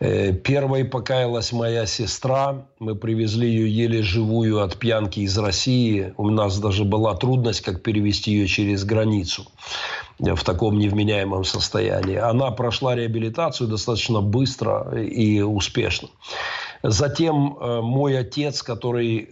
[0.00, 2.66] Э, первой покаялась моя сестра.
[2.78, 6.14] Мы привезли ее еле живую от пьянки из России.
[6.16, 9.46] У нас даже была трудность, как перевести ее через границу
[10.20, 12.16] в таком невменяемом состоянии.
[12.16, 16.08] Она прошла реабилитацию достаточно быстро и успешно.
[16.84, 19.28] Затем э, мой отец, который,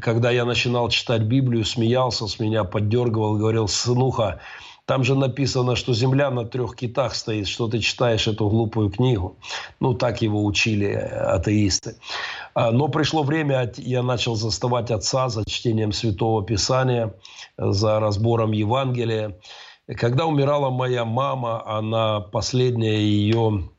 [0.00, 4.40] когда я начинал читать Библию, смеялся с меня, поддергивал, говорил, сынуха,
[4.84, 9.38] там же написано, что земля на трех китах стоит, что ты читаешь эту глупую книгу.
[9.80, 11.96] Ну, так его учили атеисты.
[12.54, 17.14] А, но пришло время, я начал заставать отца за чтением Святого Писания,
[17.56, 19.38] за разбором Евангелия.
[19.86, 23.70] Когда умирала моя мама, она последняя ее,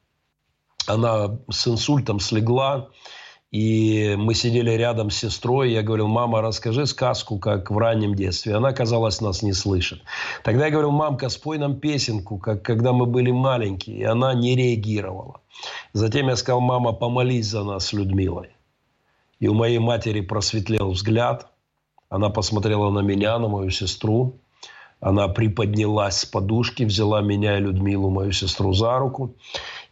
[0.87, 2.89] она с инсультом слегла,
[3.53, 8.55] и мы сидели рядом с сестрой, я говорил, мама, расскажи сказку, как в раннем детстве.
[8.55, 10.01] Она, казалось, нас не слышит.
[10.43, 13.97] Тогда я говорил, мамка, спой нам песенку, как когда мы были маленькие.
[13.97, 15.41] И она не реагировала.
[15.93, 18.49] Затем я сказал, мама, помолись за нас Людмилой.
[19.39, 21.51] И у моей матери просветлел взгляд.
[22.09, 24.39] Она посмотрела на меня, на мою сестру.
[24.99, 29.35] Она приподнялась с подушки, взяла меня и Людмилу, мою сестру, за руку.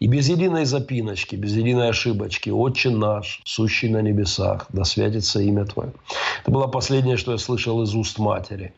[0.01, 2.49] И без единой запиночки, без единой ошибочки.
[2.49, 5.93] «Отче наш, сущий на небесах, да святится имя Твое».
[6.41, 8.73] Это было последнее, что я слышал из уст матери.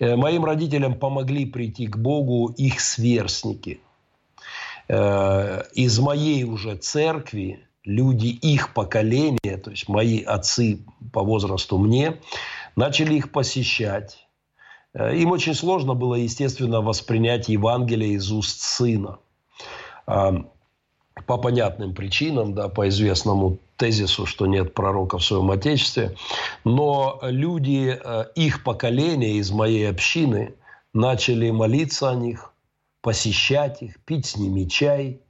[0.00, 3.80] Э, моим родителям помогли прийти к Богу их сверстники.
[4.88, 12.18] Э, из моей уже церкви люди их поколения, то есть мои отцы по возрасту мне,
[12.76, 14.28] начали их посещать.
[14.92, 19.20] Э, им очень сложно было, естественно, воспринять Евангелие из уст сына.
[21.24, 26.14] По понятным причинам, да, по известному тезису, что нет пророка в своем Отечестве.
[26.64, 30.54] Но люди э, их поколения из моей общины
[30.92, 32.52] начали молиться о них,
[33.00, 35.20] посещать их, пить с ними чай,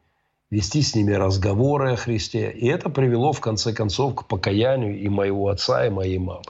[0.51, 2.51] вести с ними разговоры о Христе.
[2.51, 6.43] И это привело, в конце концов, к покаянию и моего отца, и моей мамы.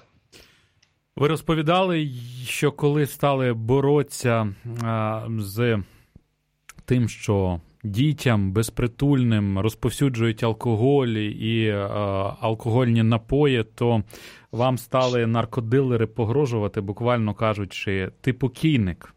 [1.17, 2.11] Ви розповідали,
[2.47, 5.83] що коли стали боротися а, з
[6.85, 7.61] тим, що
[7.91, 11.77] дітям безпритульним розповсюджують алкоголь і е,
[12.41, 14.03] алкогольні напої, то
[14.53, 19.15] вам стали наркодилери погрожувати, буквально кажучи, ти покійник.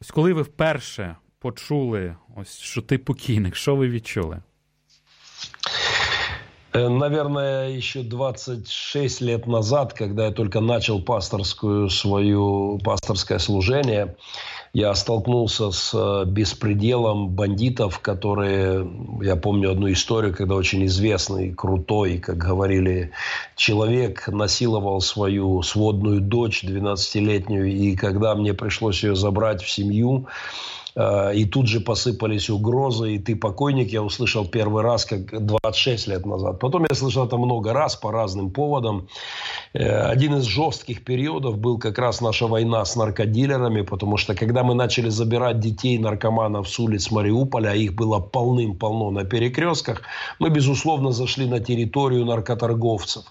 [0.00, 4.42] Ось коли ви вперше почули, ось що ти покійник, що ви відчули?
[6.74, 14.16] Э, наверное, еще 26 лет назад, когда я только начал пасторскую свою пасторское служение,
[14.72, 18.90] я столкнулся с э, беспределом бандитов, которые,
[19.22, 23.12] я помню одну историю, когда очень известный, крутой, как говорили,
[23.54, 30.26] человек насиловал свою сводную дочь 12-летнюю, и когда мне пришлось ее забрать в семью,
[30.96, 36.26] и тут же посыпались угрозы, и ты покойник, я услышал первый раз, как 26 лет
[36.26, 36.60] назад.
[36.60, 39.08] Потом я слышал это много раз по разным поводам.
[39.72, 44.62] Э, один из жестких периодов был как раз наша война с наркодилерами, потому что когда
[44.62, 50.02] мы начали забирать детей наркоманов с улиц Мариуполя, а их было полным-полно на перекрестках,
[50.38, 53.24] мы, безусловно, зашли на территорию наркоторговцев.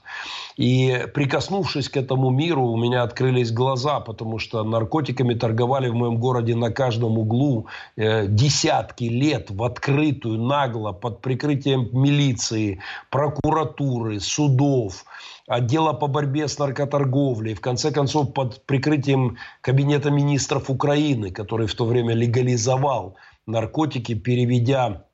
[0.58, 6.18] И прикоснувшись к этому миру, у меня открылись глаза, потому что наркотиками торговали в моем
[6.18, 7.53] городе на каждом углу
[7.96, 12.80] э, десятки лет в открытую, нагло, под прикрытием милиции,
[13.10, 15.06] прокуратуры, судов,
[15.48, 21.76] отдела по борьбе с наркоторговлей, в конце концов под прикрытием Кабинета министров Украины, который в
[21.76, 25.06] то время легализовал наркотики, переведя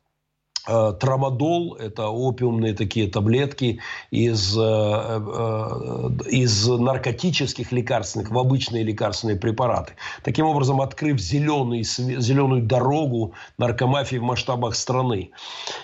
[0.99, 3.79] трамадол– это опиумные такие таблетки
[4.11, 9.93] из, э, э, из наркотических лекарственных в обычные лекарственные препараты.
[10.23, 15.31] Таким образом, открыв зеленый, зеленую дорогу наркомафии в масштабах страны.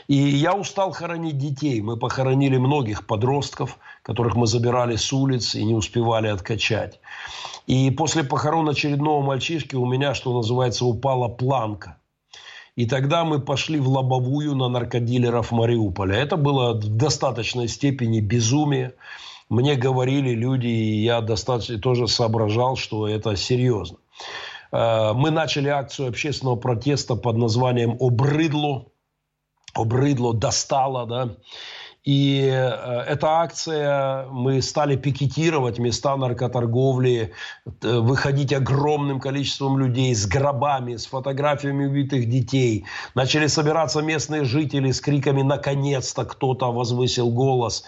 [0.07, 1.81] И я устал хоронить детей.
[1.81, 6.99] Мы похоронили многих подростков, которых мы забирали с улиц и не успевали откачать.
[7.67, 11.97] И после похорон очередного мальчишки у меня, что называется, упала планка–
[12.76, 16.15] и тогда мы пошли в лобовую на наркодилеров Мариуполя.
[16.15, 18.93] Это было в достаточной степени безумие.
[19.47, 23.97] Мне говорили люди, и я достаточно тоже соображал, что это серьезно.
[24.71, 28.88] Э, мы начали акцию общественного протеста под названием «Обрыдло».
[29.73, 31.36] «Обрыдло достало», да.
[32.06, 37.34] И э, эта акция, мы стали пикетировать места наркоторговли,
[37.66, 42.86] э, выходить огромным количеством людей с гробами, с фотографиями убитых детей.
[43.16, 47.84] Начали собираться местные жители с криками «наконец-то кто-то возвысил голос».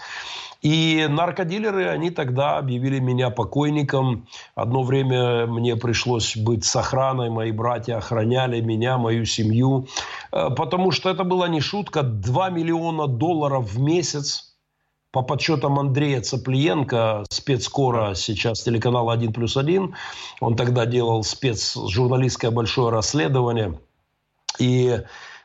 [0.60, 4.26] И наркодилеры, они тогда объявили меня покойником.
[4.56, 9.86] Одно время мне пришлось быть с охраной, мои братья охраняли меня, мою семью,
[10.32, 14.56] э, потому что это была не шутка, 2 миллиона долларов в месяц.
[15.10, 19.94] По подсчетам Андрея Цаплиенко, спецкора сейчас телеканала «1 плюс 1»,
[20.40, 23.80] он тогда делал спецжурналистское большое расследование,
[24.58, 25.00] и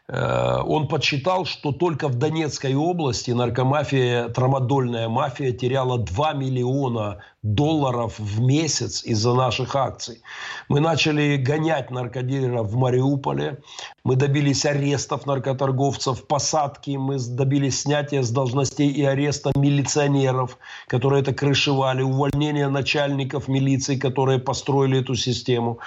[0.10, 8.40] он подсчитал, что только в Донецкой области наркомафия, трамадольная мафия теряла 2 миллиона долларов в
[8.40, 10.22] месяц из-за наших акций.
[10.70, 13.60] Мы начали гонять наркодилеров в Мариуполе.
[14.06, 16.92] Мы добились арестов наркоторговцев, посадки.
[16.92, 24.40] Мы добились снятия с должностей и ареста милиционеров, которые это крышевали, увольнения начальников милиции, которые
[24.40, 25.80] построили эту систему.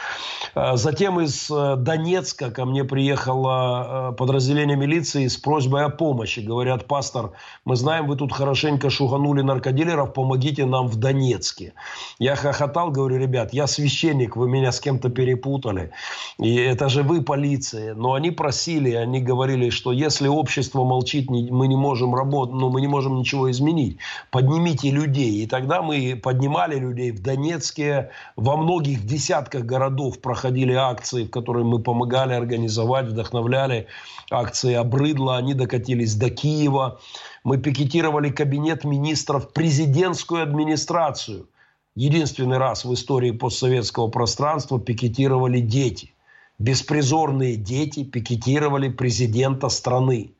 [0.54, 6.40] Э, затем из э, Донецка ко мне приехало э, подразделение милиции с просьбой о помощи.
[6.40, 7.32] Говорят, пастор,
[7.64, 11.45] мы знаем, вы тут хорошенько шуганули наркодилеров, помогите нам в Донецк.
[11.46, 11.72] Донецке.
[12.18, 15.90] Я хохотал, говорю, ребят, я священник, вы меня с кем-то перепутали.
[16.38, 17.94] И это же вы полиция.
[17.94, 22.80] Но они просили, они говорили, что если общество молчит, мы не можем работать, ну, мы
[22.80, 23.98] не можем ничего изменить.
[24.30, 25.42] Поднимите людей.
[25.42, 31.64] И тогда мы поднимали людей в Донецке, во многих десятках городов проходили акции, в которые
[31.64, 33.86] мы помогали организовать, вдохновляли.
[34.30, 36.98] Акции обрыдло, они докатились до Киева.
[37.46, 41.48] Мы пикетировали кабинет министров, президентскую администрацию.
[41.94, 46.12] Единственный раз в истории постсоветского пространства пикетировали дети.
[46.58, 50.32] Беспризорные дети пикетировали президента страны.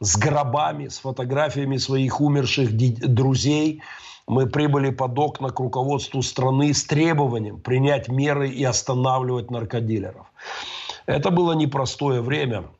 [0.00, 3.80] С гробами, с фотографиями своих умерших друзей
[4.26, 10.26] мы прибыли под окна к руководству страны с требованием принять меры и останавливать наркодилеров.
[11.06, 12.64] Это было непростое время–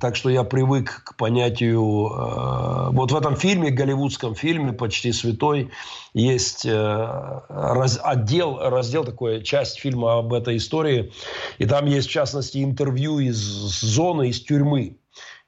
[0.00, 1.80] так что я привык к понятию...
[1.80, 5.70] Э, вот в этом фильме, голливудском фильме «Почти святой»,
[6.14, 11.12] есть э, раз, отдел, раздел такой, часть фильма об этой истории.
[11.58, 14.96] И там есть, в частности, интервью из зоны, из тюрьмы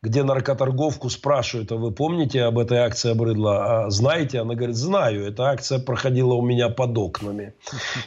[0.07, 3.87] где наркоторговку спрашивают, а вы помните об этой акции Обрыдла?
[3.87, 4.39] А знаете?
[4.39, 7.55] Она говорит, знаю, эта акция проходила у меня под окнами.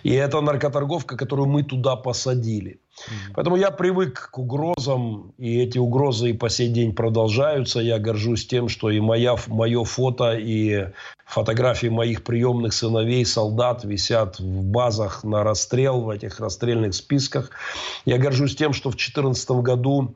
[0.04, 2.80] И это наркоторговка, которую мы туда посадили.
[3.34, 7.82] Поэтому я привык к угрозам, и эти угрозы и по сей день продолжаются.
[7.82, 10.88] Я горжусь тем, что и моя, мое фото, и
[11.26, 17.52] фотографии моих приемных сыновей, солдат висят в базах на расстрел, в этих расстрельных списках.
[18.06, 20.16] Я горжусь тем, что в 2014 году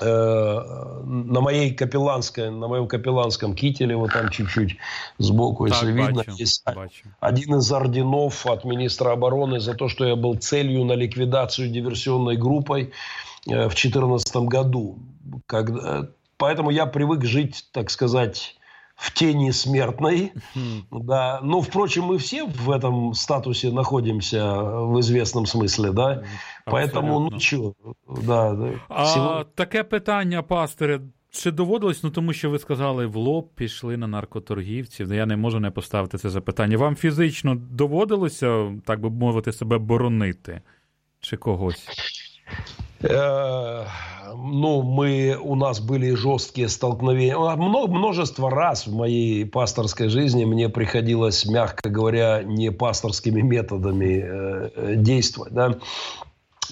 [0.00, 4.76] на моей капелланской, на моем капелланском кителе, вот там чуть-чуть
[5.18, 7.08] сбоку, так, если бачу, видно, есть бачу.
[7.20, 12.36] один из орденов от министра обороны за то, что я был целью на ликвидацию диверсионной
[12.36, 12.92] группой
[13.46, 14.98] э, в 2014 году.
[15.46, 18.57] Когда, поэтому я привык жить, так сказать,
[18.97, 20.31] в тени смертной.
[20.91, 21.39] Да.
[21.41, 26.23] Но, впрочем, мы все в этом статусе находимся в известном смысле, да.
[26.65, 27.73] Поэтому, ну що,
[28.23, 28.69] да, да.
[28.89, 29.45] А Всего...
[29.55, 31.01] таке питання, пасторе.
[31.35, 35.13] Чи доводилось, ну тому що ви сказали, в лоб пішли на наркоторгівців.
[35.13, 36.77] Я не можу не поставити це запитання.
[36.77, 40.61] Вам фізично доводилося, так би мовити, себе боронити
[41.19, 41.87] чи когось?
[44.38, 47.36] Э, ну, мы, у нас были жесткие столкновения.
[47.36, 55.52] Множество раз в моей пасторской жизни мне приходилось, мягко говоря, не пасторскими методами э, действовать.
[55.52, 55.78] Да?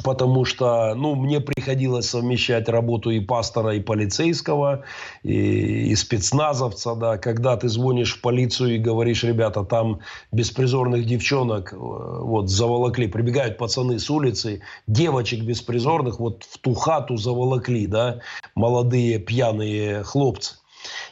[0.03, 4.85] Потому что, ну, мне приходилось совмещать работу и пастора, и полицейского,
[5.23, 10.01] и, и спецназовца, да, когда ты звонишь в полицию и говоришь, ребята, там
[10.33, 17.17] беспризорных девчонок э, вот заволокли, прибегают пацаны с улицы, девочек беспризорных вот в ту хату
[17.17, 18.21] заволокли, да,
[18.55, 20.57] молодые пьяные хлопцы.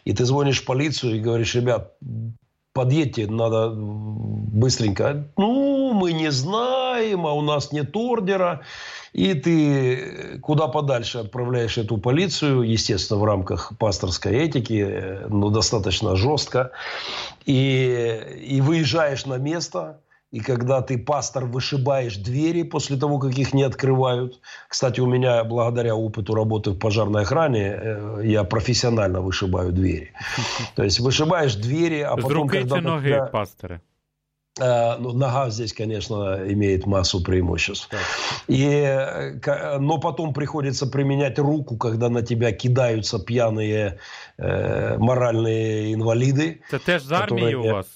[0.05, 1.95] И ты звонишь в полицию и говоришь, ребят,
[2.75, 5.29] подъедьте, надо быстренько.
[5.39, 8.61] Ну, мы не знаем, а у нас нет ордера.
[9.12, 16.72] И ты куда подальше отправляешь эту полицию, естественно, в рамках пасторской этики, но достаточно жестко.
[17.47, 20.01] И, и выезжаешь на место,
[20.35, 24.41] и когда ты, пастор, вышибаешь двери после того, как их не открывают.
[24.68, 30.11] Кстати, у меня, благодаря опыту работы в пожарной охране, э, я профессионально вышибаю двери.
[30.74, 32.49] То есть вышибаешь двери, а потом...
[32.49, 33.26] Когда ноги, тебя...
[33.26, 33.80] пасторы.
[34.61, 37.89] Э, ну, нога здесь, конечно, имеет массу преимуществ.
[38.49, 43.99] И, э, но потом приходится применять руку, когда на тебя кидаются пьяные
[44.39, 46.61] э, моральные инвалиды.
[46.72, 47.87] Это теж з армії у вас?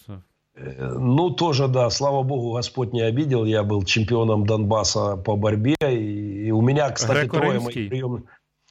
[0.78, 3.44] Ну, тоже, да, слава богу, Господь не обидел.
[3.44, 5.76] Я был чемпионом Донбасса по борьбе.
[5.80, 8.22] И у меня, кстати, трое моих приемных...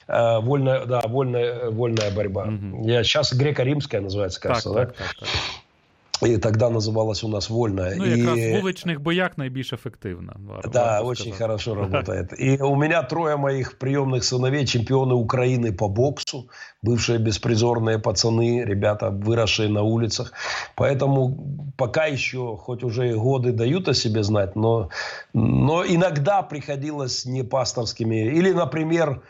[0.08, 2.46] Э, вольная, да, вольная, вольная борьба.
[2.46, 2.88] Угу.
[2.88, 4.94] Я сейчас греко-римская называется, кажется, так, да?
[4.94, 5.30] Так, так, так.
[6.27, 7.95] І тоді називалась у нас вольная.
[7.97, 8.53] Ну, якраз и...
[8.53, 10.37] в вуличных боях найбільш ефективно.
[10.73, 11.39] Да, очень сказать.
[11.39, 12.33] хорошо работает.
[12.41, 16.49] И у меня трое моих приемных сыновей, чемпионы Украины по боксу,
[16.83, 20.33] бывшие беспризорные пацаны, ребята, выросшие на улицах.
[20.77, 21.37] Поэтому
[21.77, 24.89] пока еще, хоть уже и годы дают о себе знать, но,
[25.35, 28.39] но иногда приходилось не пасторскими.
[28.39, 29.23] Или, например,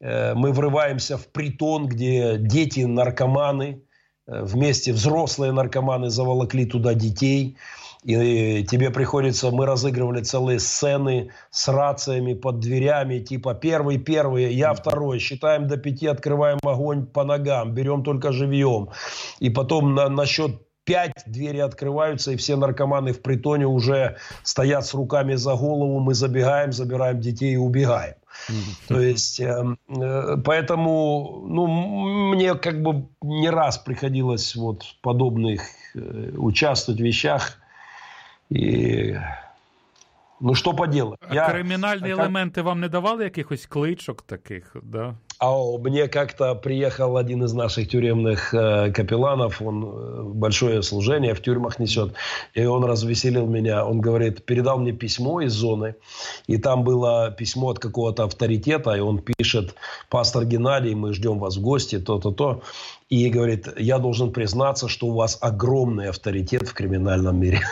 [0.00, 3.83] э, мы врываемся в притон, где дети наркоманы, Э,–
[4.27, 7.57] вместе взрослые наркоманы заволокли туда детей.
[8.03, 14.75] И тебе приходится, мы разыгрывали целые сцены с рациями под дверями, типа первый, первый, я
[14.75, 18.89] второй, считаем до пяти, открываем огонь по ногам, берем только живьем.
[19.39, 24.85] И потом на, на счет пять двери открываются, и все наркоманы в притоне уже стоят
[24.85, 28.15] с руками за голову, мы забегаем, забираем детей и убегаем.
[28.87, 31.67] То есть, эм, э, поэтому, ну,
[32.31, 35.61] мне как бы не раз приходилось вот в подобных
[35.95, 37.57] э, участвовать в вещах.
[38.49, 39.17] И
[40.41, 41.19] Ну що поделать?
[41.29, 41.49] А Я...
[41.49, 45.15] Кримінальні елементи вам не давали якихось кличок таких, да?
[45.37, 51.41] А мне как-то приехал один из наших тюремных э, капелланов, он э, большое служение в
[51.41, 52.13] тюрьмах несет,
[52.53, 53.85] и он развеселил меня.
[53.85, 55.95] Он говорит, передал мне письмо из зоны,
[56.47, 59.75] и там было письмо от какого-то авторитета, и он пишет,
[60.09, 62.61] пастор Геннадий, мы ждем вас в гости, то-то, то.
[63.09, 67.59] И говорит, я должен признаться, что у вас огромный авторитет в криминальном мире.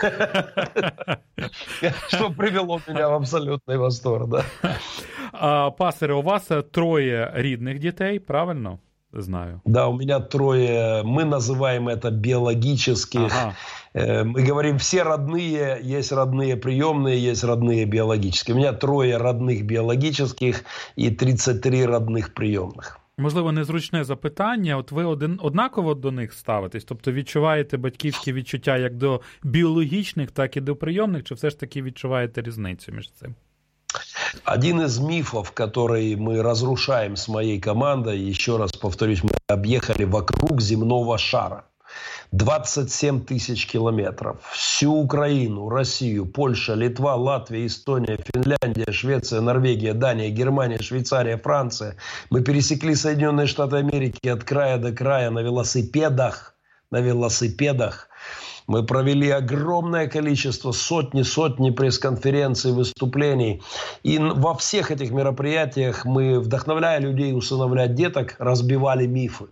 [2.08, 5.70] Что привело меня в абсолютный восторг, да.
[5.70, 8.78] Пастор, у вас трое рідних детей, правильно?
[9.16, 9.60] Знаю.
[9.64, 11.02] Да, у меня трое.
[11.04, 13.32] Мы называем это биологических.
[13.32, 13.54] Ага.
[13.92, 18.56] Э, мы говорим, все родные, есть родные приемные, есть родные биологические.
[18.56, 20.64] У меня трое родных биологических
[20.96, 22.98] и 33 родных приемных.
[23.17, 24.77] Можливо, незручне запитання.
[24.77, 26.83] От ви один однаково до них ставитесь?
[26.83, 31.81] Тобто відчуваєте батьківські відчуття як до біологічних, так і до прийомних, чи все ж таки
[31.81, 33.35] відчуваєте різницю між цим?
[34.45, 40.61] Один из мифов, который мы разрушаем с моей командой, еще раз повторюсь, мы объехали вокруг
[40.61, 41.63] земного шара.
[42.36, 44.38] 27 тысяч километров.
[44.52, 51.94] Всю Украину, Россию, Польша, Литва, Латвия, Эстония, Финляндия, Швеция, Норвегия, Дания, Германия, Швейцария, Франция.
[52.30, 56.56] Мы пересекли Соединенные Штаты Америки от края до края на велосипедах.
[56.90, 58.08] На велосипедах.
[58.66, 63.62] Мы провели огромное количество, сотни-сотни пресс-конференций, выступлений.
[64.02, 69.46] И во всех этих мероприятиях мы, вдохновляя людей усыновлять деток, разбивали мифы.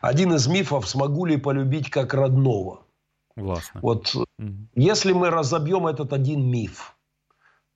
[0.00, 2.86] Один из мифов «Смогу ли полюбить как родного?»
[3.36, 3.80] Властно.
[3.82, 4.26] Вот угу.
[4.74, 6.96] если мы разобьем этот один миф,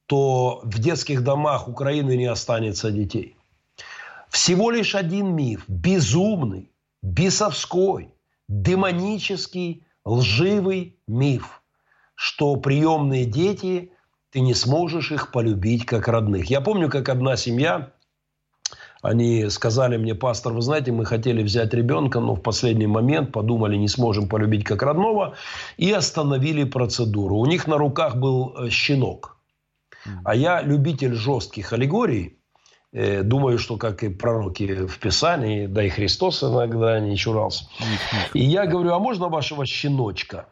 [0.07, 3.37] то в детских домах Украины не останется детей.
[4.29, 6.70] Всего лишь один миф, безумный,
[7.03, 8.12] бесовской,
[8.49, 11.62] демонический, лживый миф,
[12.14, 13.93] что приемные дети,
[14.31, 16.47] ты не сможешь их полюбить как родных.
[16.51, 17.93] Я помню, как одна семья
[19.05, 23.77] они сказали мне, пастор, вы знаете, мы хотели взять ребенка, но в последний момент подумали,
[23.77, 25.35] не сможем полюбить как родного,
[25.77, 27.37] и остановили процедуру.
[27.37, 29.37] У них на руках был э, щенок.
[30.25, 32.39] А я любитель жестких аллегорий,
[32.95, 37.67] э, Думаю, что как и пророки в Писании, да и Христос иногда не чурался.
[38.33, 40.47] И я говорю, а можно вашего щеночка?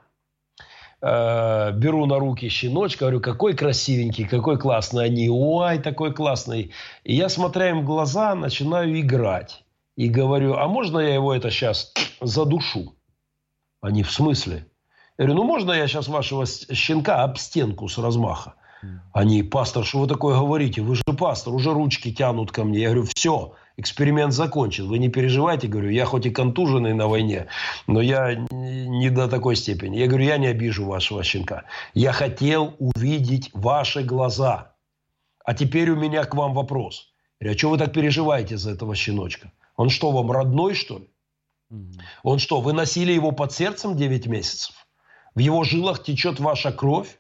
[1.03, 5.05] Э, беру на руки щеночка, говорю, какой красивенький, какой классный.
[5.05, 6.73] Они, ой, такой классный.
[7.05, 9.65] И я, смотря им в глаза, начинаю играть.
[9.97, 12.95] И говорю, а можно я его это сейчас задушу?
[13.81, 14.67] Они, в смысле?
[15.19, 18.55] Я говорю, ну можно я сейчас вашего щенка об стенку с размаха?
[19.13, 20.81] Они, пастор, что вы такое говорите?
[20.83, 22.81] Вы же пастор, уже ручки тянут ко мне.
[22.81, 24.87] Я говорю, все, эксперимент закончен.
[24.89, 27.49] Вы не переживайте, говорю, я хоть и контуженный на войне,
[27.87, 29.97] но я не до такой степени.
[29.97, 31.65] Я говорю, я не обижу вашего щенка.
[31.95, 34.75] Я хотел увидеть ваши глаза.
[35.45, 37.13] А теперь у меня к вам вопрос.
[37.41, 39.53] Я говорю, а что вы так переживаете за этого щеночка?
[39.77, 41.11] Он что, вам родной, что ли?
[42.23, 44.87] Он что, вы носили его под сердцем 9 месяцев?
[45.35, 47.19] В его жилах течет ваша кровь?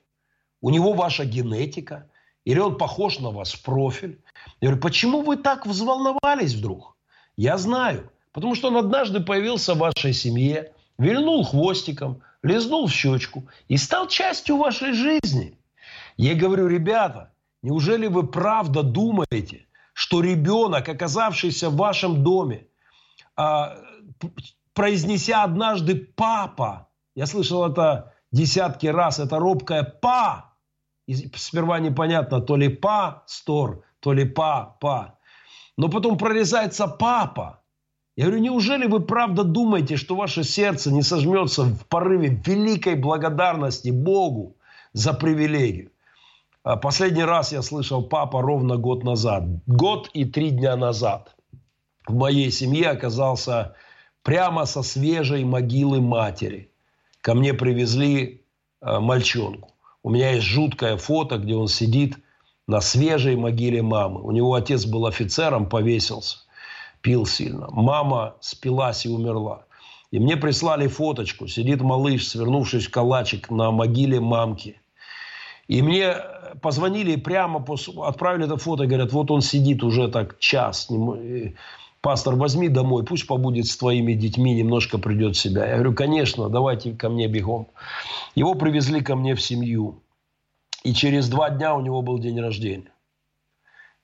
[0.61, 2.11] У него ваша генетика?
[2.45, 4.22] Или он похож на вас в профиль?
[4.61, 6.97] Я говорю, почему вы так взволновались вдруг?
[7.37, 8.11] Я знаю.
[8.33, 14.09] Потому что он однажды появился в вашей семье, вильнул хвостиком, лизнул в щечку и стал
[14.09, 15.59] частью вашей жизни.
[16.17, 17.33] Я говорю, ребята,
[17.63, 22.67] неужели вы правда думаете, что ребенок, оказавшийся в вашем доме,
[23.37, 23.79] а,
[24.75, 30.55] произнеся однажды «папа», я слышал это десятки раз, это робкое «па»,
[31.37, 35.19] сперва непонятно, то ли пастор, то ли папа.
[35.77, 37.63] Но потом прорезается папа.
[38.17, 43.91] Я говорю, неужели вы правда думаете, что ваше сердце не сожмется в порыве великой благодарности
[43.91, 44.57] Богу
[44.93, 45.93] за привилегию?
[46.65, 49.45] А последний раз я слышал папа ровно год назад.
[49.67, 51.35] Год и три дня назад
[52.07, 53.77] в моей семье оказался
[54.23, 56.71] прямо со свежей могилы матери.
[57.21, 58.45] Ко мне привезли
[58.81, 59.71] э, мальчонку.
[60.03, 62.17] У меня есть жуткое фото, где он сидит
[62.67, 64.23] на свежей могиле мамы.
[64.23, 66.39] У него отец был офицером, повесился,
[67.01, 67.69] пил сильно.
[67.71, 69.65] Мама спилась и умерла.
[70.11, 71.49] И мне прислали фоточку.
[71.49, 74.81] Сидит малыш, свернувшись в калачик на могиле мамки.
[75.69, 76.17] И мне
[76.61, 80.89] позвонили прямо, после, отправили это фото, говорят, вот он сидит уже так час.
[82.03, 85.67] Пастор, возьми домой, пусть побудет с твоими детьми, немножко придет в себя.
[85.67, 87.69] Я говорю, конечно, давайте ко мне бегом.
[88.35, 90.01] Его привезли ко мне в семью.
[90.83, 92.93] И через два дня у него был день рождения.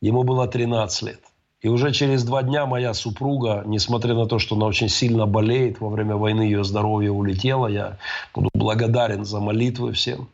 [0.01, 1.21] Ему было 13 лет.
[1.61, 5.81] И уже через два дня моя супруга, несмотря на то, что она очень сильно болеет,
[5.81, 7.99] во время войны ее здоровье улетело, я
[8.33, 10.29] буду благодарен за молитвы всем.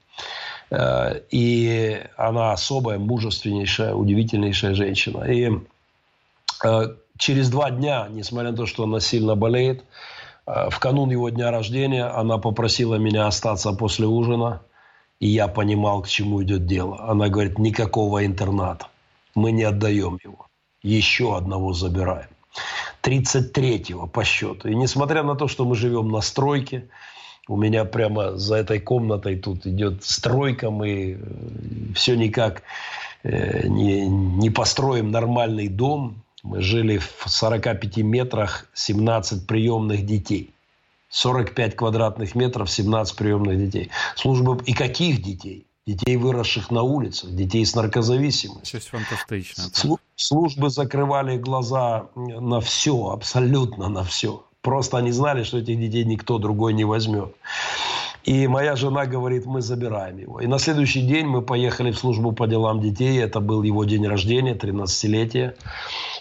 [0.70, 5.24] Э, и она особая, мужественнейшая, удивительнейшая женщина.
[5.24, 5.50] И
[6.62, 9.82] э, через два дня, несмотря на то, что она сильно болеет,
[10.46, 14.60] э, в канун его дня рождения она попросила меня остаться после ужина,
[15.20, 17.08] и я понимал, к чему идет дело.
[17.08, 18.88] Она говорит, никакого интерната,
[19.34, 20.46] мы не отдаем его,
[20.82, 22.28] еще одного забираем.
[23.02, 24.68] 33-го по счету.
[24.68, 26.88] И несмотря на то, что мы живем на стройке,
[27.48, 32.62] у меня прямо за этой комнатой тут идет стройка, мы э, все никак
[33.22, 36.22] э, не, не построим нормальный дом.
[36.42, 40.53] Мы жили в 45 метрах 17 приемных детей.
[41.14, 43.90] 45 квадратных метров, 17 приемных детей.
[44.16, 44.58] Служба...
[44.66, 45.64] И каких детей?
[45.86, 48.80] Детей, выросших на улицах, детей с наркозависимостью.
[48.80, 49.64] Щось фантастично.
[50.16, 54.44] Службы закрывали глаза на все, абсолютно на все.
[54.60, 57.32] Просто они знали, что этих детей никто другой не возьмет.
[58.24, 60.40] И моя жена говорит, мы забираем его.
[60.40, 63.20] И на следующий день мы поехали в службу по делам детей.
[63.20, 65.54] Это был его день рождения, 13-летие.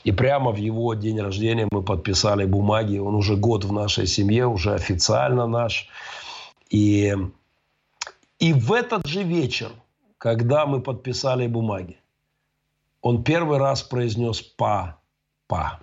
[0.03, 2.97] И прямо в его день рождения мы подписали бумаги.
[2.97, 5.87] Он уже год в нашей семье, уже официально наш.
[6.69, 7.15] И,
[8.39, 9.71] и в этот же вечер,
[10.17, 11.97] когда мы подписали бумаги,
[13.01, 14.97] он первый раз произнес «па»,
[15.47, 15.79] «па».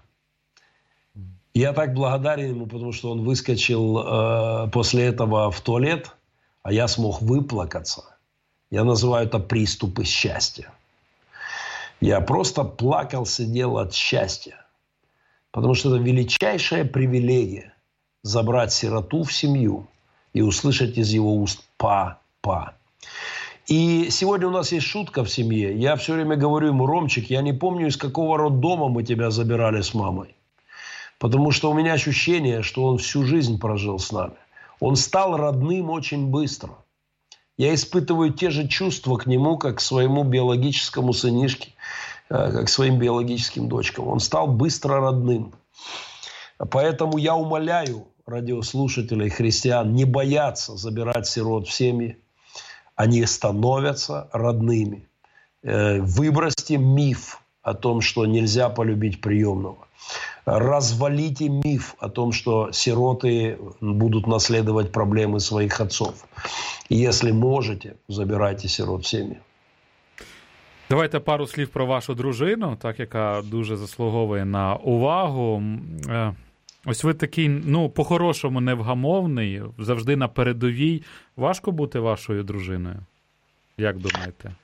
[1.54, 6.14] Я так благодарен ему, потому что он выскочил э, после этого в туалет,
[6.62, 8.16] а я смог выплакаться.
[8.70, 10.72] Я называю это приступы счастья.
[12.00, 14.64] Я просто плакал, сидел от счастья.
[15.50, 17.74] Потому что это величайшая привилегия
[18.22, 19.88] забрать сироту в семью
[20.32, 22.74] и услышать из его уст «па-па».
[23.66, 25.76] И сегодня у нас есть шутка в семье.
[25.76, 29.80] Я все время говорю ему, Ромчик, я не помню, из какого роддома мы тебя забирали
[29.80, 30.34] с мамой.
[31.20, 34.32] Потому что у меня ощущение, что он всю жизнь прожил с нами.
[34.80, 36.70] Он стал родным очень быстро.
[37.58, 41.74] Я испытываю те же чувства к нему, как к своему биологическому сынишке,
[42.30, 44.08] э, как к своим биологическим дочкам.
[44.08, 45.52] Он стал быстро родным.
[46.56, 52.16] Поэтому я умоляю радиослушателей христиан не бояться забирать сирот в семьи.
[52.96, 55.06] Они становятся родными.
[55.62, 59.86] Э, выбросьте миф о том, что нельзя полюбить приемного
[60.44, 66.26] развалите миф о том, что сироты будут наследовать проблемы своих отцов.
[66.88, 69.36] Если можете, забирайте сирот в.
[70.90, 75.62] Давайте пару слів про вашу дружину, так яка дуже заслуговує на увагу.
[76.08, 76.34] Е,
[76.86, 81.02] ось ви такий, ну, по-хорошому, невгамовний, завжди на передовій.
[81.36, 82.96] Важко бути вашою дружиною?
[83.78, 84.54] Як думаєте?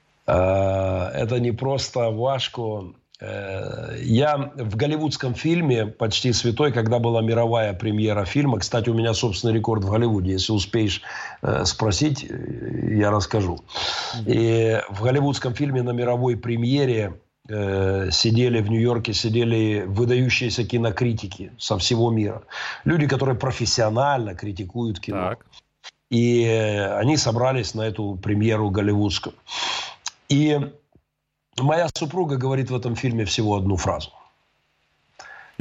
[1.30, 2.84] Це не просто важко.
[3.18, 9.14] Э, я в голливудском фильме «Почти святой», когда была мировая премьера фильма, кстати, у меня
[9.14, 11.02] собственный рекорд в Голливуде, если успеешь
[11.42, 13.60] э, спросить, э, я расскажу.
[14.26, 22.10] И в голливудском фильме на мировой премьере сидели в Нью-Йорке, сидели выдающиеся кинокритики со всего
[22.10, 22.42] мира.
[22.82, 25.28] Люди, которые профессионально критикуют кино.
[25.28, 25.46] Так.
[26.10, 29.36] И они собрались на эту премьеру голливудскую.
[30.28, 30.58] И
[31.58, 34.10] Моя супруга говорит в этом фильме всего одну фразу.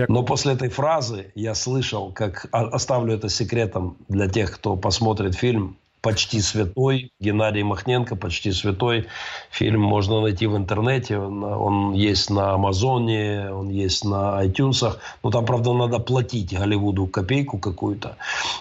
[0.10, 5.78] Но после этой фразы я слышал, как оставлю это секретом для тех, кто посмотрит фильм
[6.02, 7.12] «Почти святой».
[7.20, 9.08] Геннадий Махненко «Почти святой».
[9.50, 11.18] Фильм можно найти в интернете.
[11.18, 15.00] Он есть на Амазоне, он есть на iTunes.
[15.24, 18.18] Ну, там, правда, надо платить Голливуду копейку какую-то.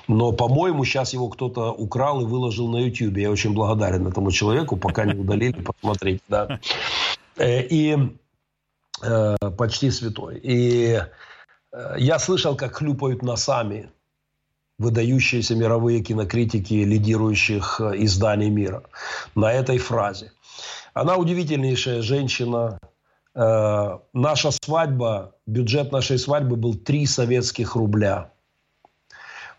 [0.07, 3.19] Но, по-моему, сейчас его кто-то украл и выложил на YouTube.
[3.19, 6.23] Я очень благодарен этому человеку, пока не удалили, посмотреть.
[6.29, 6.61] Да.
[7.37, 7.97] Э, и
[9.03, 10.39] э, почти святой.
[10.43, 11.01] И
[11.73, 13.91] э, я слышал, как хлюпают носами
[14.79, 18.83] выдающиеся мировые кинокритики лидирующих изданий мира
[19.37, 20.33] на этой фразе.
[20.95, 22.79] Она удивительнейшая женщина.
[23.37, 28.31] Наша свадьба, бюджет нашей свадьбы был 3 советских рубля.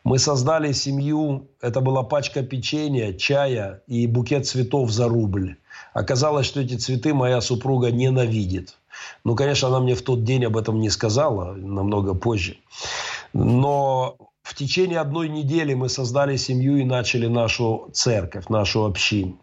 [0.03, 5.57] Мы создали семью, это была пачка печенья, чая и букет цветов за рубль.
[5.93, 8.77] Оказалось, что эти цветы моя супруга ненавидит.
[9.23, 12.57] Ну, конечно, она мне в тот день об этом не сказала, намного позже.
[13.33, 19.39] Но в течение одной недели мы создали семью и начали нашу церковь, нашу общину.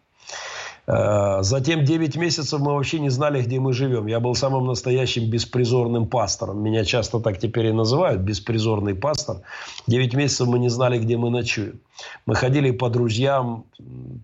[0.87, 4.07] Э, затем 9 месяцев мы вообще не знали, где мы живем.
[4.07, 6.63] Я был самым настоящим беспризорным пастором.
[6.63, 9.43] Меня часто так теперь и называют, беспризорный пастор.
[9.87, 11.81] 9 месяцев мы не знали, где мы ночуем.
[12.27, 13.65] Мы ходили по друзьям,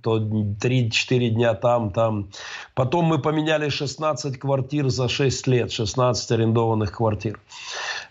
[0.03, 2.31] то 3-4 дня там, там.
[2.75, 7.41] Потом мы поменяли 16 квартир за 6 лет, 16 арендованных квартир.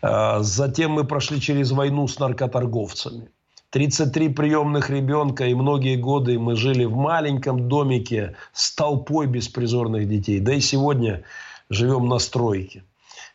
[0.02, 3.30] Э, затем мы прошли через войну с наркоторговцами.
[3.72, 10.40] 33 приемных ребенка, и многие годы мы жили в маленьком домике с толпой беспризорных детей.
[10.40, 11.24] Да и сегодня
[11.70, 12.84] живем на стройке.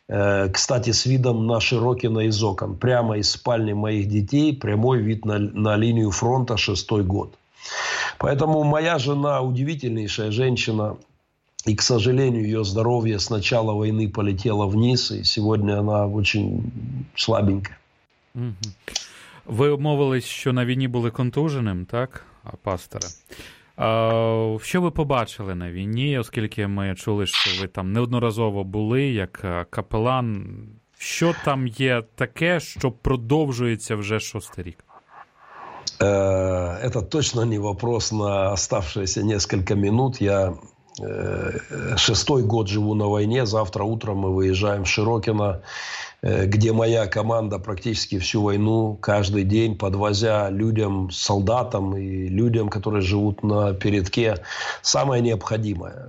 [0.07, 2.77] Э, кстати, с видом на Широкино из окон.
[2.77, 7.35] Прямо из спальни моих детей прямой вид на, на линию фронта шестой год.
[8.17, 10.97] Поэтому моя жена удивительнейшая женщина.
[11.65, 16.71] И, к сожалению, ее здоровье с начала войны полетело вниз, и сегодня она очень
[17.15, 17.77] слабенькая.
[19.46, 22.24] Ви мовились, що на війні були контуженим, так,
[22.62, 23.08] пастора?
[23.76, 29.66] А, Що ви побачили на війні, оскільки ми чули, що ви там неодноразово були як
[29.70, 30.58] капелан?
[30.98, 34.84] Що там є таке, що продовжується вже шостий рік?
[36.00, 40.20] Это точно не вопрос на оставшиеся несколько минут.
[40.20, 40.54] Я
[41.96, 43.46] шестой год живу на войне.
[43.46, 45.60] Завтра утром мы выезжаем в Широкино.
[46.23, 53.01] Э, где моя команда практически всю войну, каждый день подвозя людям, солдатам и людям, которые
[53.01, 54.37] живут на передке,
[54.81, 56.07] самое необходимое.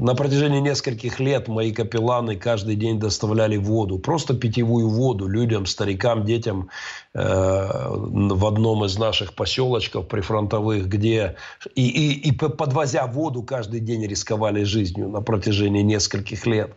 [0.00, 6.24] На протяжении нескольких лет мои капелланы каждый день доставляли воду, просто питьевую воду людям, старикам,
[6.24, 6.68] детям
[7.14, 11.34] э, в одном из наших поселочков прифронтовых, где
[11.74, 16.70] и, и, и подвозя воду каждый день рисковали жизнью на протяжении нескольких лет.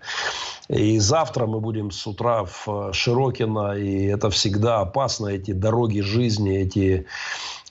[0.69, 6.57] И завтра мы будем с утра в Широкино, и это всегда опасно, эти дороги жизни,
[6.57, 7.05] эти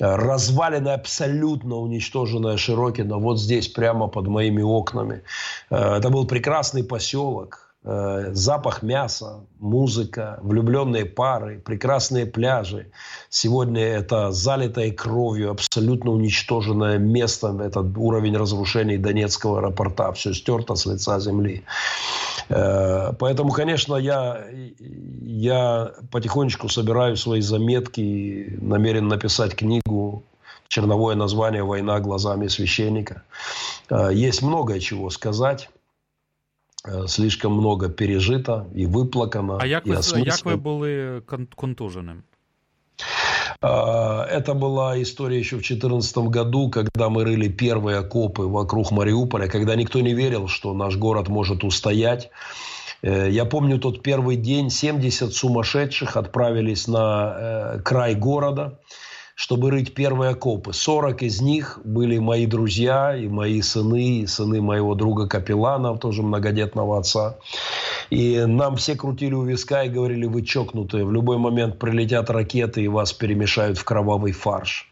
[0.00, 5.22] э, развалины абсолютно уничтоженная Широкино, вот здесь, прямо под моими окнами.
[5.70, 12.90] Э, это был прекрасный поселок, запах мяса, музыка, влюбленные пары, прекрасные пляжи.
[13.30, 20.86] Сегодня это залитое кровью, абсолютно уничтоженное место, этот уровень разрушений Донецкого аэропорта, все стерто с
[20.86, 21.64] лица земли.
[22.48, 24.44] Э, поэтому, конечно, я,
[25.22, 30.24] я потихонечку собираю свои заметки, намерен написать книгу
[30.68, 33.22] черновое название «Война глазами священника».
[33.90, 35.68] Э, есть многое чего сказать.
[36.88, 39.58] Э, слишком много пережито и выплакано.
[39.60, 41.22] А як ви, як ви були
[41.56, 42.22] контуженим?
[43.60, 49.48] Э, это была история еще в 2014 году, когда мы рыли первые окопы вокруг Мариуполя,
[49.48, 52.30] когда никто не верил, что наш город может устоять.
[53.02, 58.78] Э, я помню тот первый день, 70 сумасшедших отправились на край города
[59.38, 60.72] чтобы рыть первые окопы.
[60.72, 66.24] 40 из них были мои друзья и мои сыны, и сыны моего друга Капеллана, тоже
[66.24, 67.38] многодетного отца.
[68.10, 72.82] И нам все крутили у виска и говорили, вы чокнутые, в любой момент прилетят ракеты
[72.82, 74.90] и вас перемешают в кровавый фарш.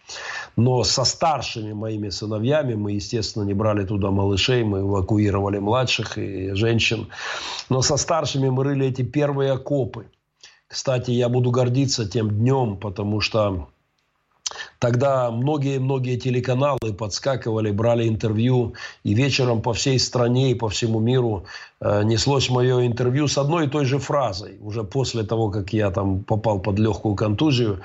[0.54, 6.52] Но со старшими моими сыновьями мы, естественно, не брали туда малышей, мы эвакуировали младших и
[6.52, 7.08] женщин.
[7.68, 10.06] Но со старшими мы рыли эти первые окопы.
[10.68, 13.66] Кстати, я буду гордиться тем днем, потому что
[14.78, 18.74] Тогда многие-многие телеканалы подскакивали, брали интервью,
[19.04, 21.46] и вечером по всей стране и по всему миру
[21.80, 24.58] э, неслось мое интервью с одной и той же фразой.
[24.60, 27.82] Уже после того, как я там попал под легкую контузию,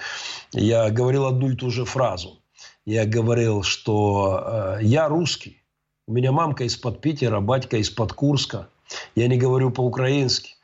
[0.54, 2.40] я говорил одну и ту же фразу.
[2.86, 5.64] Я говорил, что э, я русский,
[6.08, 8.68] у меня мамка из-под Питера, батька из-под Курска,
[9.16, 10.56] я не говорю по-украински,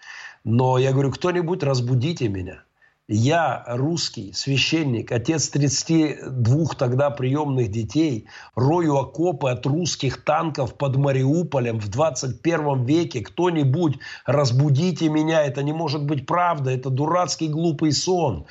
[0.44, 2.64] но я говорю, кто-нибудь разбудите меня.
[3.10, 11.80] Я русский священник, отец 32 тогда приемных детей, рою окопы от русских танков под Мариуполем
[11.80, 13.22] в 21 веке.
[13.22, 18.46] Кто-нибудь разбудите меня, это не может быть правда, это дурацкий глупый сон.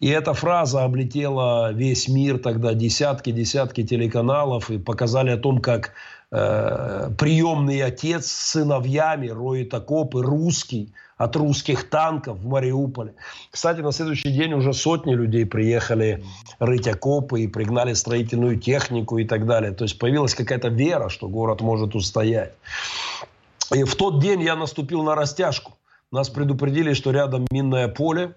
[0.00, 5.92] И эта фраза облетела весь мир тогда, десятки-десятки телеканалов, и показали о том, как
[6.32, 13.14] э, приемный отец с сыновьями роет окопы, русский, от русских танков в Мариуполе.
[13.50, 16.24] Кстати, на следующий день уже сотни людей приехали
[16.58, 19.72] рыть окопы и пригнали строительную технику и так далее.
[19.72, 22.54] То есть появилась какая-то вера, что город может устоять.
[23.72, 25.72] И в тот день я наступил на растяжку.
[26.10, 28.34] Нас предупредили, что рядом минное поле.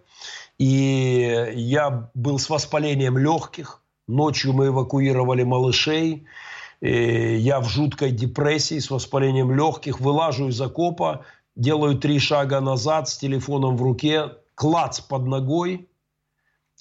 [0.58, 3.82] И я был с воспалением легких.
[4.08, 6.26] Ночью мы эвакуировали малышей.
[6.82, 9.99] И я в жуткой депрессии с воспалением легких.
[9.99, 15.89] Вылажу из окопа делаю три шага назад с телефоном в руке, клац под ногой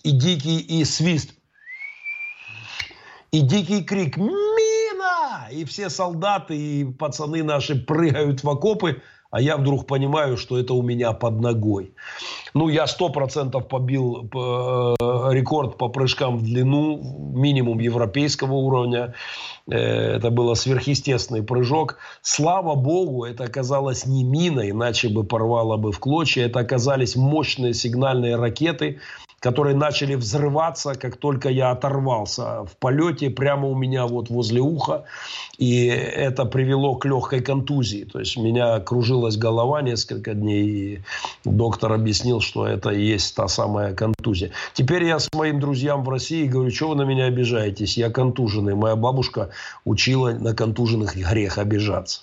[0.03, 1.35] и дикий и свист.
[3.31, 9.03] И дикий крик «Мина!» И все солдаты и пацаны наши прыгают в окопы,
[9.35, 11.93] а я вдруг понимаю, что это у меня под ногой.
[12.55, 14.95] Ну, я сто процентов побил э,
[15.33, 17.01] рекорд по прыжкам в длину,
[17.35, 19.15] минимум европейского уровня.
[19.69, 19.77] Э,
[20.19, 21.99] это был сверхъестественный прыжок.
[22.23, 26.47] Слава богу, это оказалось не мина, иначе бы порвало бы в клочья.
[26.47, 29.01] Это оказались мощные сигнальные ракеты,
[29.45, 35.05] которые начали взрываться, как только я оторвался в полете прямо у меня вот возле уха.
[35.59, 38.05] И это привело к легкой контузии.
[38.05, 40.65] То есть, меня кружилась голова несколько дней.
[40.65, 41.01] И
[41.45, 44.51] доктор объяснил, что это и есть та самая контузия.
[44.73, 47.99] Теперь я с моим друзьям в России говорю, что вы на меня обижаетесь?
[47.99, 48.75] Я контуженный.
[48.75, 49.51] Моя бабушка
[49.85, 52.23] учила на контуженных грех обижаться.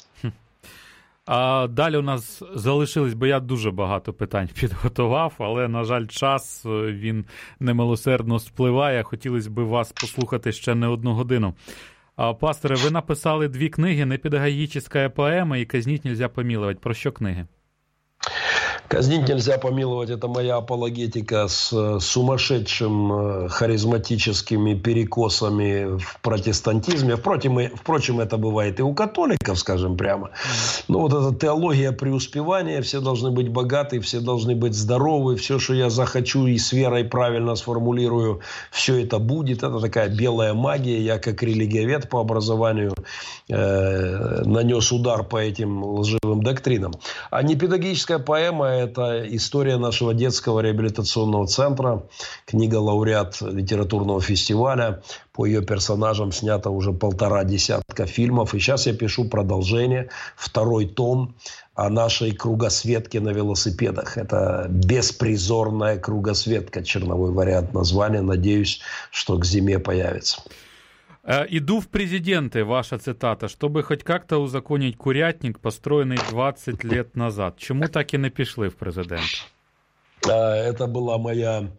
[1.34, 6.66] А далі у нас залишились, бо я дуже багато питань підготував, але, на жаль, час
[6.66, 7.26] е, він
[7.60, 9.04] немилосердно спливає.
[9.04, 11.54] Хотілося б вас послухати ще не одну годину.
[12.16, 16.80] А, Пасторе, ви написали дві книги «Непедагогічна поема» і «Казніть нельзя помілувати.
[16.84, 17.48] Про що книги?
[18.92, 20.10] Казнить нельзя помиловать.
[20.10, 27.16] Это моя апологетика с э, сумасшедшим э, харизматическими перекосами в протестантизме.
[27.16, 30.32] Впрочем, впрочем, это бывает и у католиков, скажем прямо.
[30.90, 35.74] Но вот эта теология преуспевания, все должны быть богаты, все должны быть здоровы, все, что
[35.74, 39.64] я захочу и с верой правильно сформулирую, все это будет.
[39.64, 41.00] Это такая белая магия.
[41.00, 42.94] Я как религиовед по образованию
[43.48, 46.92] э, нанес удар по этим лживым доктринам.
[47.30, 52.04] А не педагогическая поэма это история нашего детского реабилитационного центра,
[52.46, 55.02] книга лауреат литературного фестиваля.
[55.34, 58.54] По ее персонажам снято уже полтора десятка фильмов.
[58.54, 61.36] И сейчас я пишу продолжение, второй том
[61.74, 64.18] о нашей кругосветке на велосипедах.
[64.18, 68.22] Это беспризорная кругосветка, черновой вариант названия.
[68.22, 70.42] Надеюсь, что к зиме появится.
[71.24, 77.58] Э, Иду в президенты, ваша цитата, чтобы хоть как-то узаконить курятник, построенный 20 лет назад.
[77.58, 78.30] Чему так и не
[78.70, 79.22] в президент?
[80.24, 81.72] Это была моя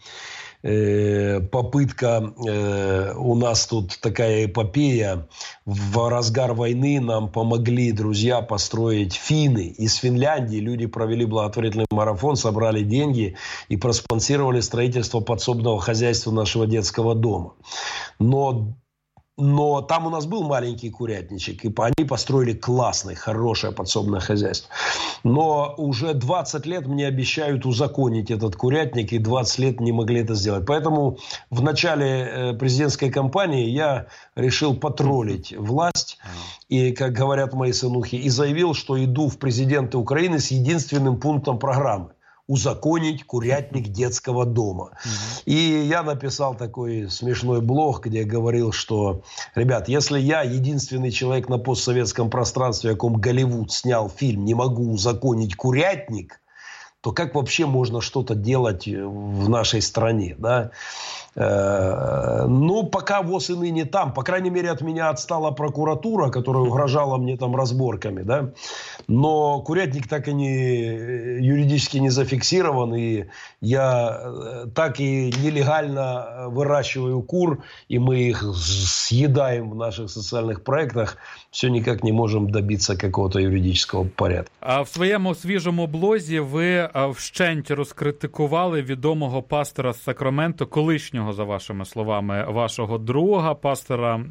[0.62, 5.28] э, попытка, э, у нас тут такая эпопея,
[5.64, 12.82] в разгар войны нам помогли друзья построить финны из Финляндии, люди провели благотворительный марафон, собрали
[12.82, 13.36] деньги
[13.68, 17.54] и проспонсировали строительство подсобного хозяйства нашего детского дома.
[18.18, 18.74] Но
[19.38, 24.68] но там у нас был маленький курятничек, и они построили классное, хорошее подсобное хозяйство.
[25.24, 30.34] Но уже 20 лет мне обещают узаконить этот курятник, и 20 лет не могли это
[30.34, 30.66] сделать.
[30.66, 31.18] Поэтому
[31.50, 34.06] в начале э, президентской кампании я
[34.36, 36.18] решил потроллить власть,
[36.68, 41.58] и, как говорят мои сынухи, и заявил, что иду в президенты Украины с единственным пунктом
[41.58, 42.10] программы–
[42.48, 44.90] узаконить курятник детского дома.
[45.44, 49.22] И я написал такой смешной блог, где говорил, что,
[49.54, 54.92] ребят, если я единственный человек на постсоветском пространстве, о ком Голливуд снял фильм, не могу
[54.92, 56.40] узаконить курятник,
[57.00, 60.70] то как вообще можно что-то делать в нашей стране, да?
[61.39, 64.13] Э, ну, пока ВОЗ и ныне там.
[64.13, 68.23] По крайней мере, от меня отстала прокуратура, которая угрожала мне там разборками.
[68.23, 68.49] Да?
[69.07, 72.95] Но курятник так и не юридически не зафиксирован.
[72.95, 73.25] И
[73.61, 81.17] я э, так и нелегально выращиваю кур, и мы их съедаем в наших социальных проектах.
[81.51, 84.51] Все никак не можем добиться какого-то юридического порядка.
[84.59, 91.43] А в своєму свіжому блозі ви вщент розкритикували відомого пастора з Сакраменто, колишнього колишнього, за
[91.43, 94.25] вашими словами, вашого друга, пастора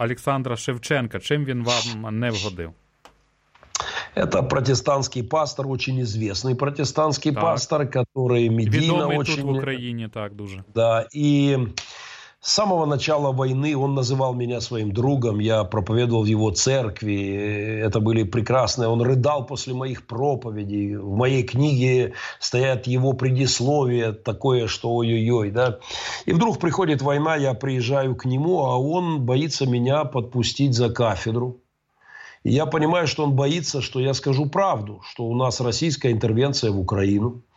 [0.00, 1.20] Олександра Шевченка.
[1.20, 2.70] Чим він вам не вгодив?
[4.16, 7.42] Это протестантский пастор, очень известный протестантский так.
[7.42, 9.36] пастор, который медийно Відомий очень...
[9.36, 10.64] тут в Украине, так, дуже.
[10.74, 11.58] Да, и
[12.45, 17.99] с самого начала войны он называл меня своим другом, я проповедовал в его церкви, это
[17.99, 24.93] были прекрасные, он рыдал после моих проповедей, в моей книге стоят его предисловия, такое, что
[24.93, 25.79] ой-ой-ой, да.
[26.27, 31.61] И вдруг приходит война, я приезжаю к нему, а он боится меня подпустить за кафедру.
[32.43, 36.69] И я понимаю, что он боится, что я скажу правду, что у нас российская интервенция
[36.69, 37.41] в Украину–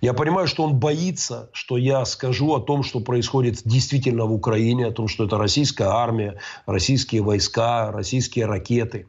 [0.00, 4.86] я понимаю, что он боится, что я скажу о том, что происходит действительно в Украине,
[4.86, 9.08] о том, что это российская армия, российские войска, российские ракеты.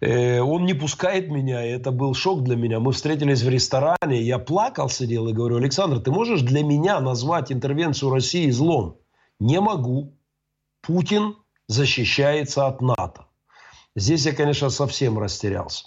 [0.00, 2.80] Э, он не пускает меня, и это был шок для меня.
[2.80, 7.52] Мы встретились в ресторане, я плакал, сидел и говорю, Александр, ты можешь для меня назвать
[7.52, 8.96] интервенцию России злом?
[9.38, 10.14] Не могу.
[10.82, 11.36] Путин
[11.68, 13.26] защищается от НАТО.
[13.94, 15.86] Здесь я, конечно, совсем растерялся.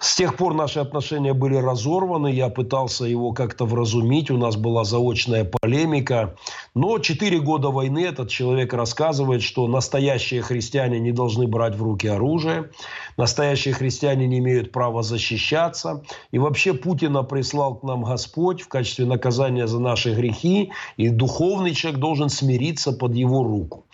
[0.00, 2.28] С тех пор наши отношения были разорваны.
[2.28, 4.30] Я пытался его как-то вразумить.
[4.30, 6.36] У нас была заочная полемика.
[6.74, 12.08] Но четыре года войны этот человек рассказывает, что настоящие христиане не должны брать в руки
[12.08, 12.70] оружие.
[13.16, 16.02] Настоящие христиане не имеют права защищаться.
[16.32, 20.72] И вообще Путина прислал к нам Господь в качестве наказания за наши грехи.
[20.96, 23.86] И духовный человек должен смириться под его руку.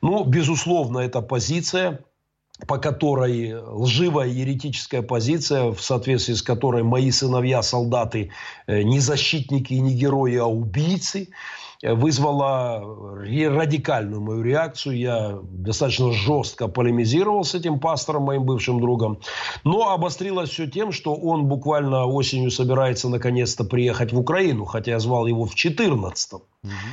[0.00, 2.00] Ну, безусловно, эта позиция
[2.66, 8.30] по которой лживая еретическая позиция, в соответствии с которой мои сыновья солдаты
[8.66, 11.30] э, не защитники и не герои, а убийцы,
[11.82, 12.80] э, вызвала
[13.18, 14.96] радикальную мою реакцию.
[14.96, 19.18] Я достаточно жестко полемизировал с этим пастором, моим бывшим другом.
[19.64, 25.00] Но обострилось все тем, что он буквально осенью собирается наконец-то приехать в Украину, хотя я
[25.00, 26.42] звал его в 14 угу.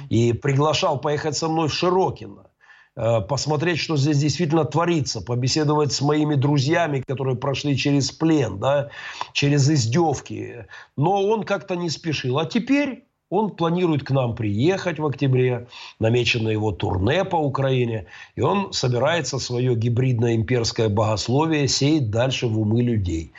[0.10, 2.51] и приглашал поехать со мной в Широкино.
[2.96, 8.90] Э, посмотреть, что здесь действительно творится, побеседовать с моими друзьями, которые прошли через плен, да,
[9.34, 10.66] через издевки.
[10.98, 12.38] Но он как-то не спешил.
[12.38, 15.68] А теперь он планирует к нам приехать в октябре,
[16.00, 18.06] намечено его турне по Украине,
[18.36, 23.32] и он собирается свое гибридное имперское богословие сеять дальше в умы людей.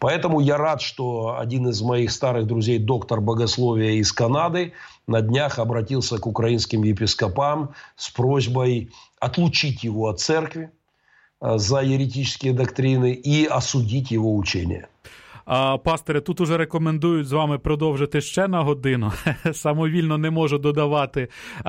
[0.00, 4.72] Поэтому я рад, что один из моих старых друзей, доктор богословия из Канады,
[5.06, 8.90] на днях обратился к украинским епископам с просьбой
[9.20, 10.70] отлучить его от церкви
[11.40, 14.88] э, за еретические доктрины и осудить его учение.
[15.46, 19.12] А, Пасторе, тут уже рекомендують з вами продовжити ще на годину.
[19.52, 21.28] Самовільно не можу додавати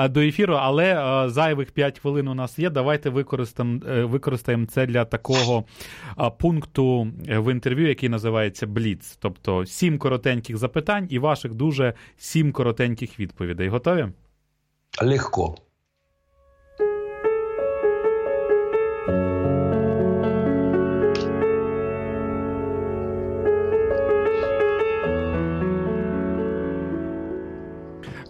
[0.10, 2.70] до ефіру, але зайвих 5 хвилин у нас є.
[2.70, 5.64] Давайте використаємо е, використаємо це для такого
[6.40, 9.18] пункту в інтерв'ю, який називається Бліц.
[9.22, 13.70] Тобто сім коротеньких запитань і ваших дуже сім коротеньких відповідей.
[13.70, 14.08] Готові?
[15.02, 15.56] Легко.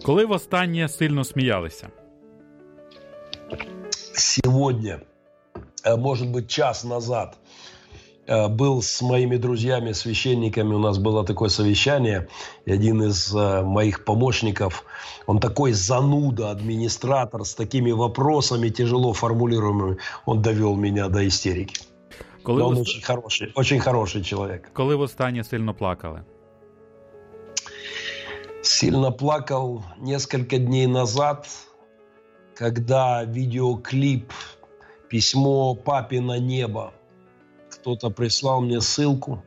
[0.07, 1.87] Коли востаннє сильно сміялися?
[4.15, 4.99] Сегодня,
[5.85, 7.37] э, может быть, час назад
[8.27, 12.27] э, был с моими друзьями, священниками, у нас было такое совещание,
[12.65, 14.83] и один из э, моих помощников,
[15.27, 21.75] он такой зануда, администратор, с такими вопросами тяжело формулируемыми, он довел меня до истерики.
[22.43, 22.81] Коли он в...
[22.81, 24.69] очень хороший, очень хороший человек.
[24.73, 26.21] Коли востаннє сильно плакали?
[28.62, 31.46] Сильно плакал несколько дней назад,
[32.56, 34.32] когда видеоклип
[35.08, 36.92] «Письмо папе на небо».
[37.70, 39.44] Кто-то прислал мне ссылку,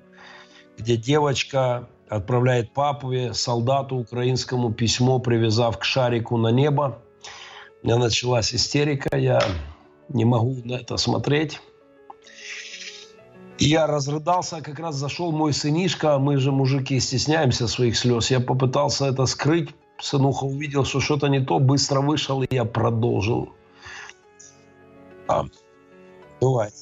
[0.78, 7.02] где девочка отправляет папе, солдату украинскому письмо, привязав к шарику на небо.
[7.84, 9.42] У меня началась истерика, я
[10.08, 11.60] не могу на это смотреть.
[13.61, 18.31] Я разрыдался, как раз зашел мой сынишка, мы же, мужики, стесняемся своих слез.
[18.31, 23.49] Я попытался это скрыть, сынуха увидел, что что-то не то, быстро вышел, и я продолжил.
[25.29, 25.45] А,
[26.41, 26.73] бывает.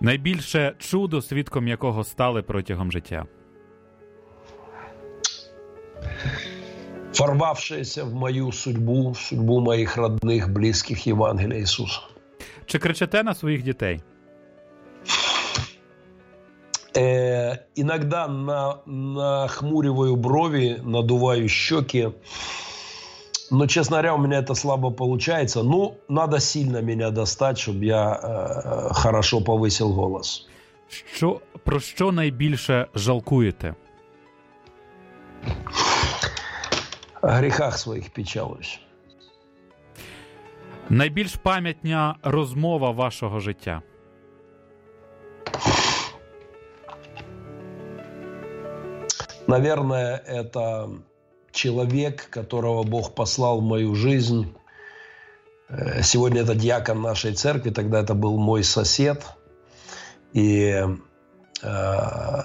[0.00, 3.26] Найбільше чудо, свідком якого стали протягом життя.
[7.18, 12.00] Ворвавшееся в мою судьбу, в судьбу моих родных, близких Євангелія Ісуса.
[12.66, 14.00] Чи кричите на своїх дітей?
[16.96, 22.08] Э, иногда на, нахмуриваю брови, надуваю щеки.
[23.50, 25.62] Но, честно говоря, у меня это слабо получается.
[25.62, 30.48] Ну, надо сильно меня достать, чтобы я э, хорошо повысил голос.
[31.14, 33.74] Що, Про що найбільше жалкуєте?
[37.22, 38.80] О гріхах своїх печалуюсь.
[40.88, 43.82] Найбільш пам'ятня розмова вашого життя.
[49.47, 50.89] Наверное, это
[51.51, 54.53] человек, которого Бог послал в мою жизнь.
[55.69, 59.23] Э, сегодня это диакон нашей церкви, тогда это был мой сосед.
[60.33, 60.83] И
[61.61, 62.41] э,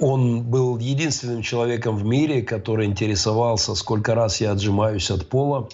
[0.00, 5.68] он был единственным человеком в мире, который интересовался, сколько раз я отжимаюсь от пола,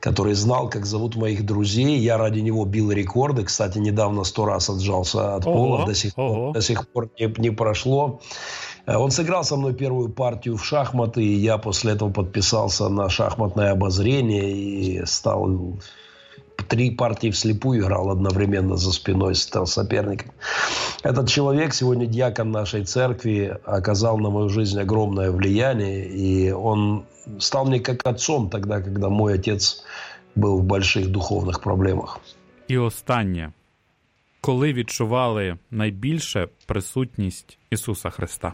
[0.00, 1.98] который знал, как зовут моих друзей.
[1.98, 3.44] Я ради него бил рекорды.
[3.44, 6.52] Кстати, недавно сто раз отжался от пола, до сих, ого.
[6.52, 8.20] до сих пор не, не прошло.
[8.85, 13.09] Э, он сыграл со мной первую партию в шахматы, и я после этого подписался на
[13.09, 15.79] шахматное обозрение и стал
[16.67, 20.31] три партии вслепую играл одновременно за спиной стал соперником.
[21.03, 27.05] Этот человек, сегодня дьякон нашей церкви, оказал на мою жизнь огромное влияние, и он
[27.39, 29.83] стал мне как отцом тогда, когда мой отец
[30.35, 32.19] был в больших духовных проблемах.
[32.67, 33.51] І останнє.
[34.41, 38.53] Коли відчували найбільше присутність Ісуса Христа?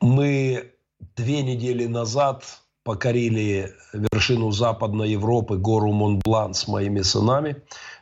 [0.00, 0.72] Мы
[1.16, 2.44] две недели назад
[2.84, 7.56] покорили вершину Западной Европы, гору Монблан с моими сынами.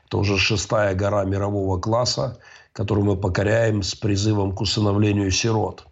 [0.06, 2.38] Это уже шестая гора мирового класса,
[2.72, 5.86] которую мы покоряем с призывом к усыновлению сирот.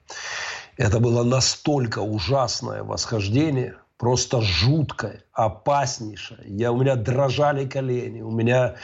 [0.76, 6.40] Это было настолько ужасное восхождение, просто жуткое, опаснейшее.
[6.46, 8.74] Я, у меня дрожали колени, у меня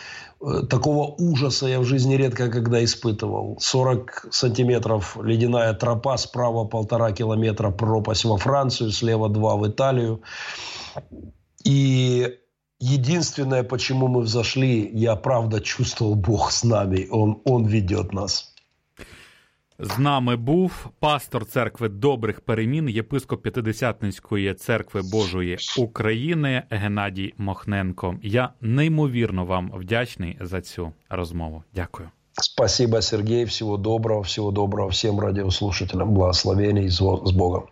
[0.40, 3.56] э, такого ужаса я в жизни редко когда испытывал.
[3.58, 10.22] 40 сантиметров ледяная тропа, справа полтора километра пропасть во Францию, слева два в Италию.
[11.64, 12.38] И
[12.78, 18.47] единственное, почему мы взошли, я правда чувствовал Бог с нами, Он, он ведет нас.
[19.80, 28.16] З нами був пастор церкви добрих перемін, єпископ П'ятидесятницької церкви Божої України Геннадій Мохненко.
[28.22, 31.62] Я неймовірно вам вдячний за цю розмову.
[31.74, 32.08] Дякую.
[32.32, 33.44] Спасибо, Сергей.
[33.44, 36.14] Всего доброго, всего доброго всем радиослушателям.
[36.14, 37.00] Благословений с
[37.32, 37.62] Богом.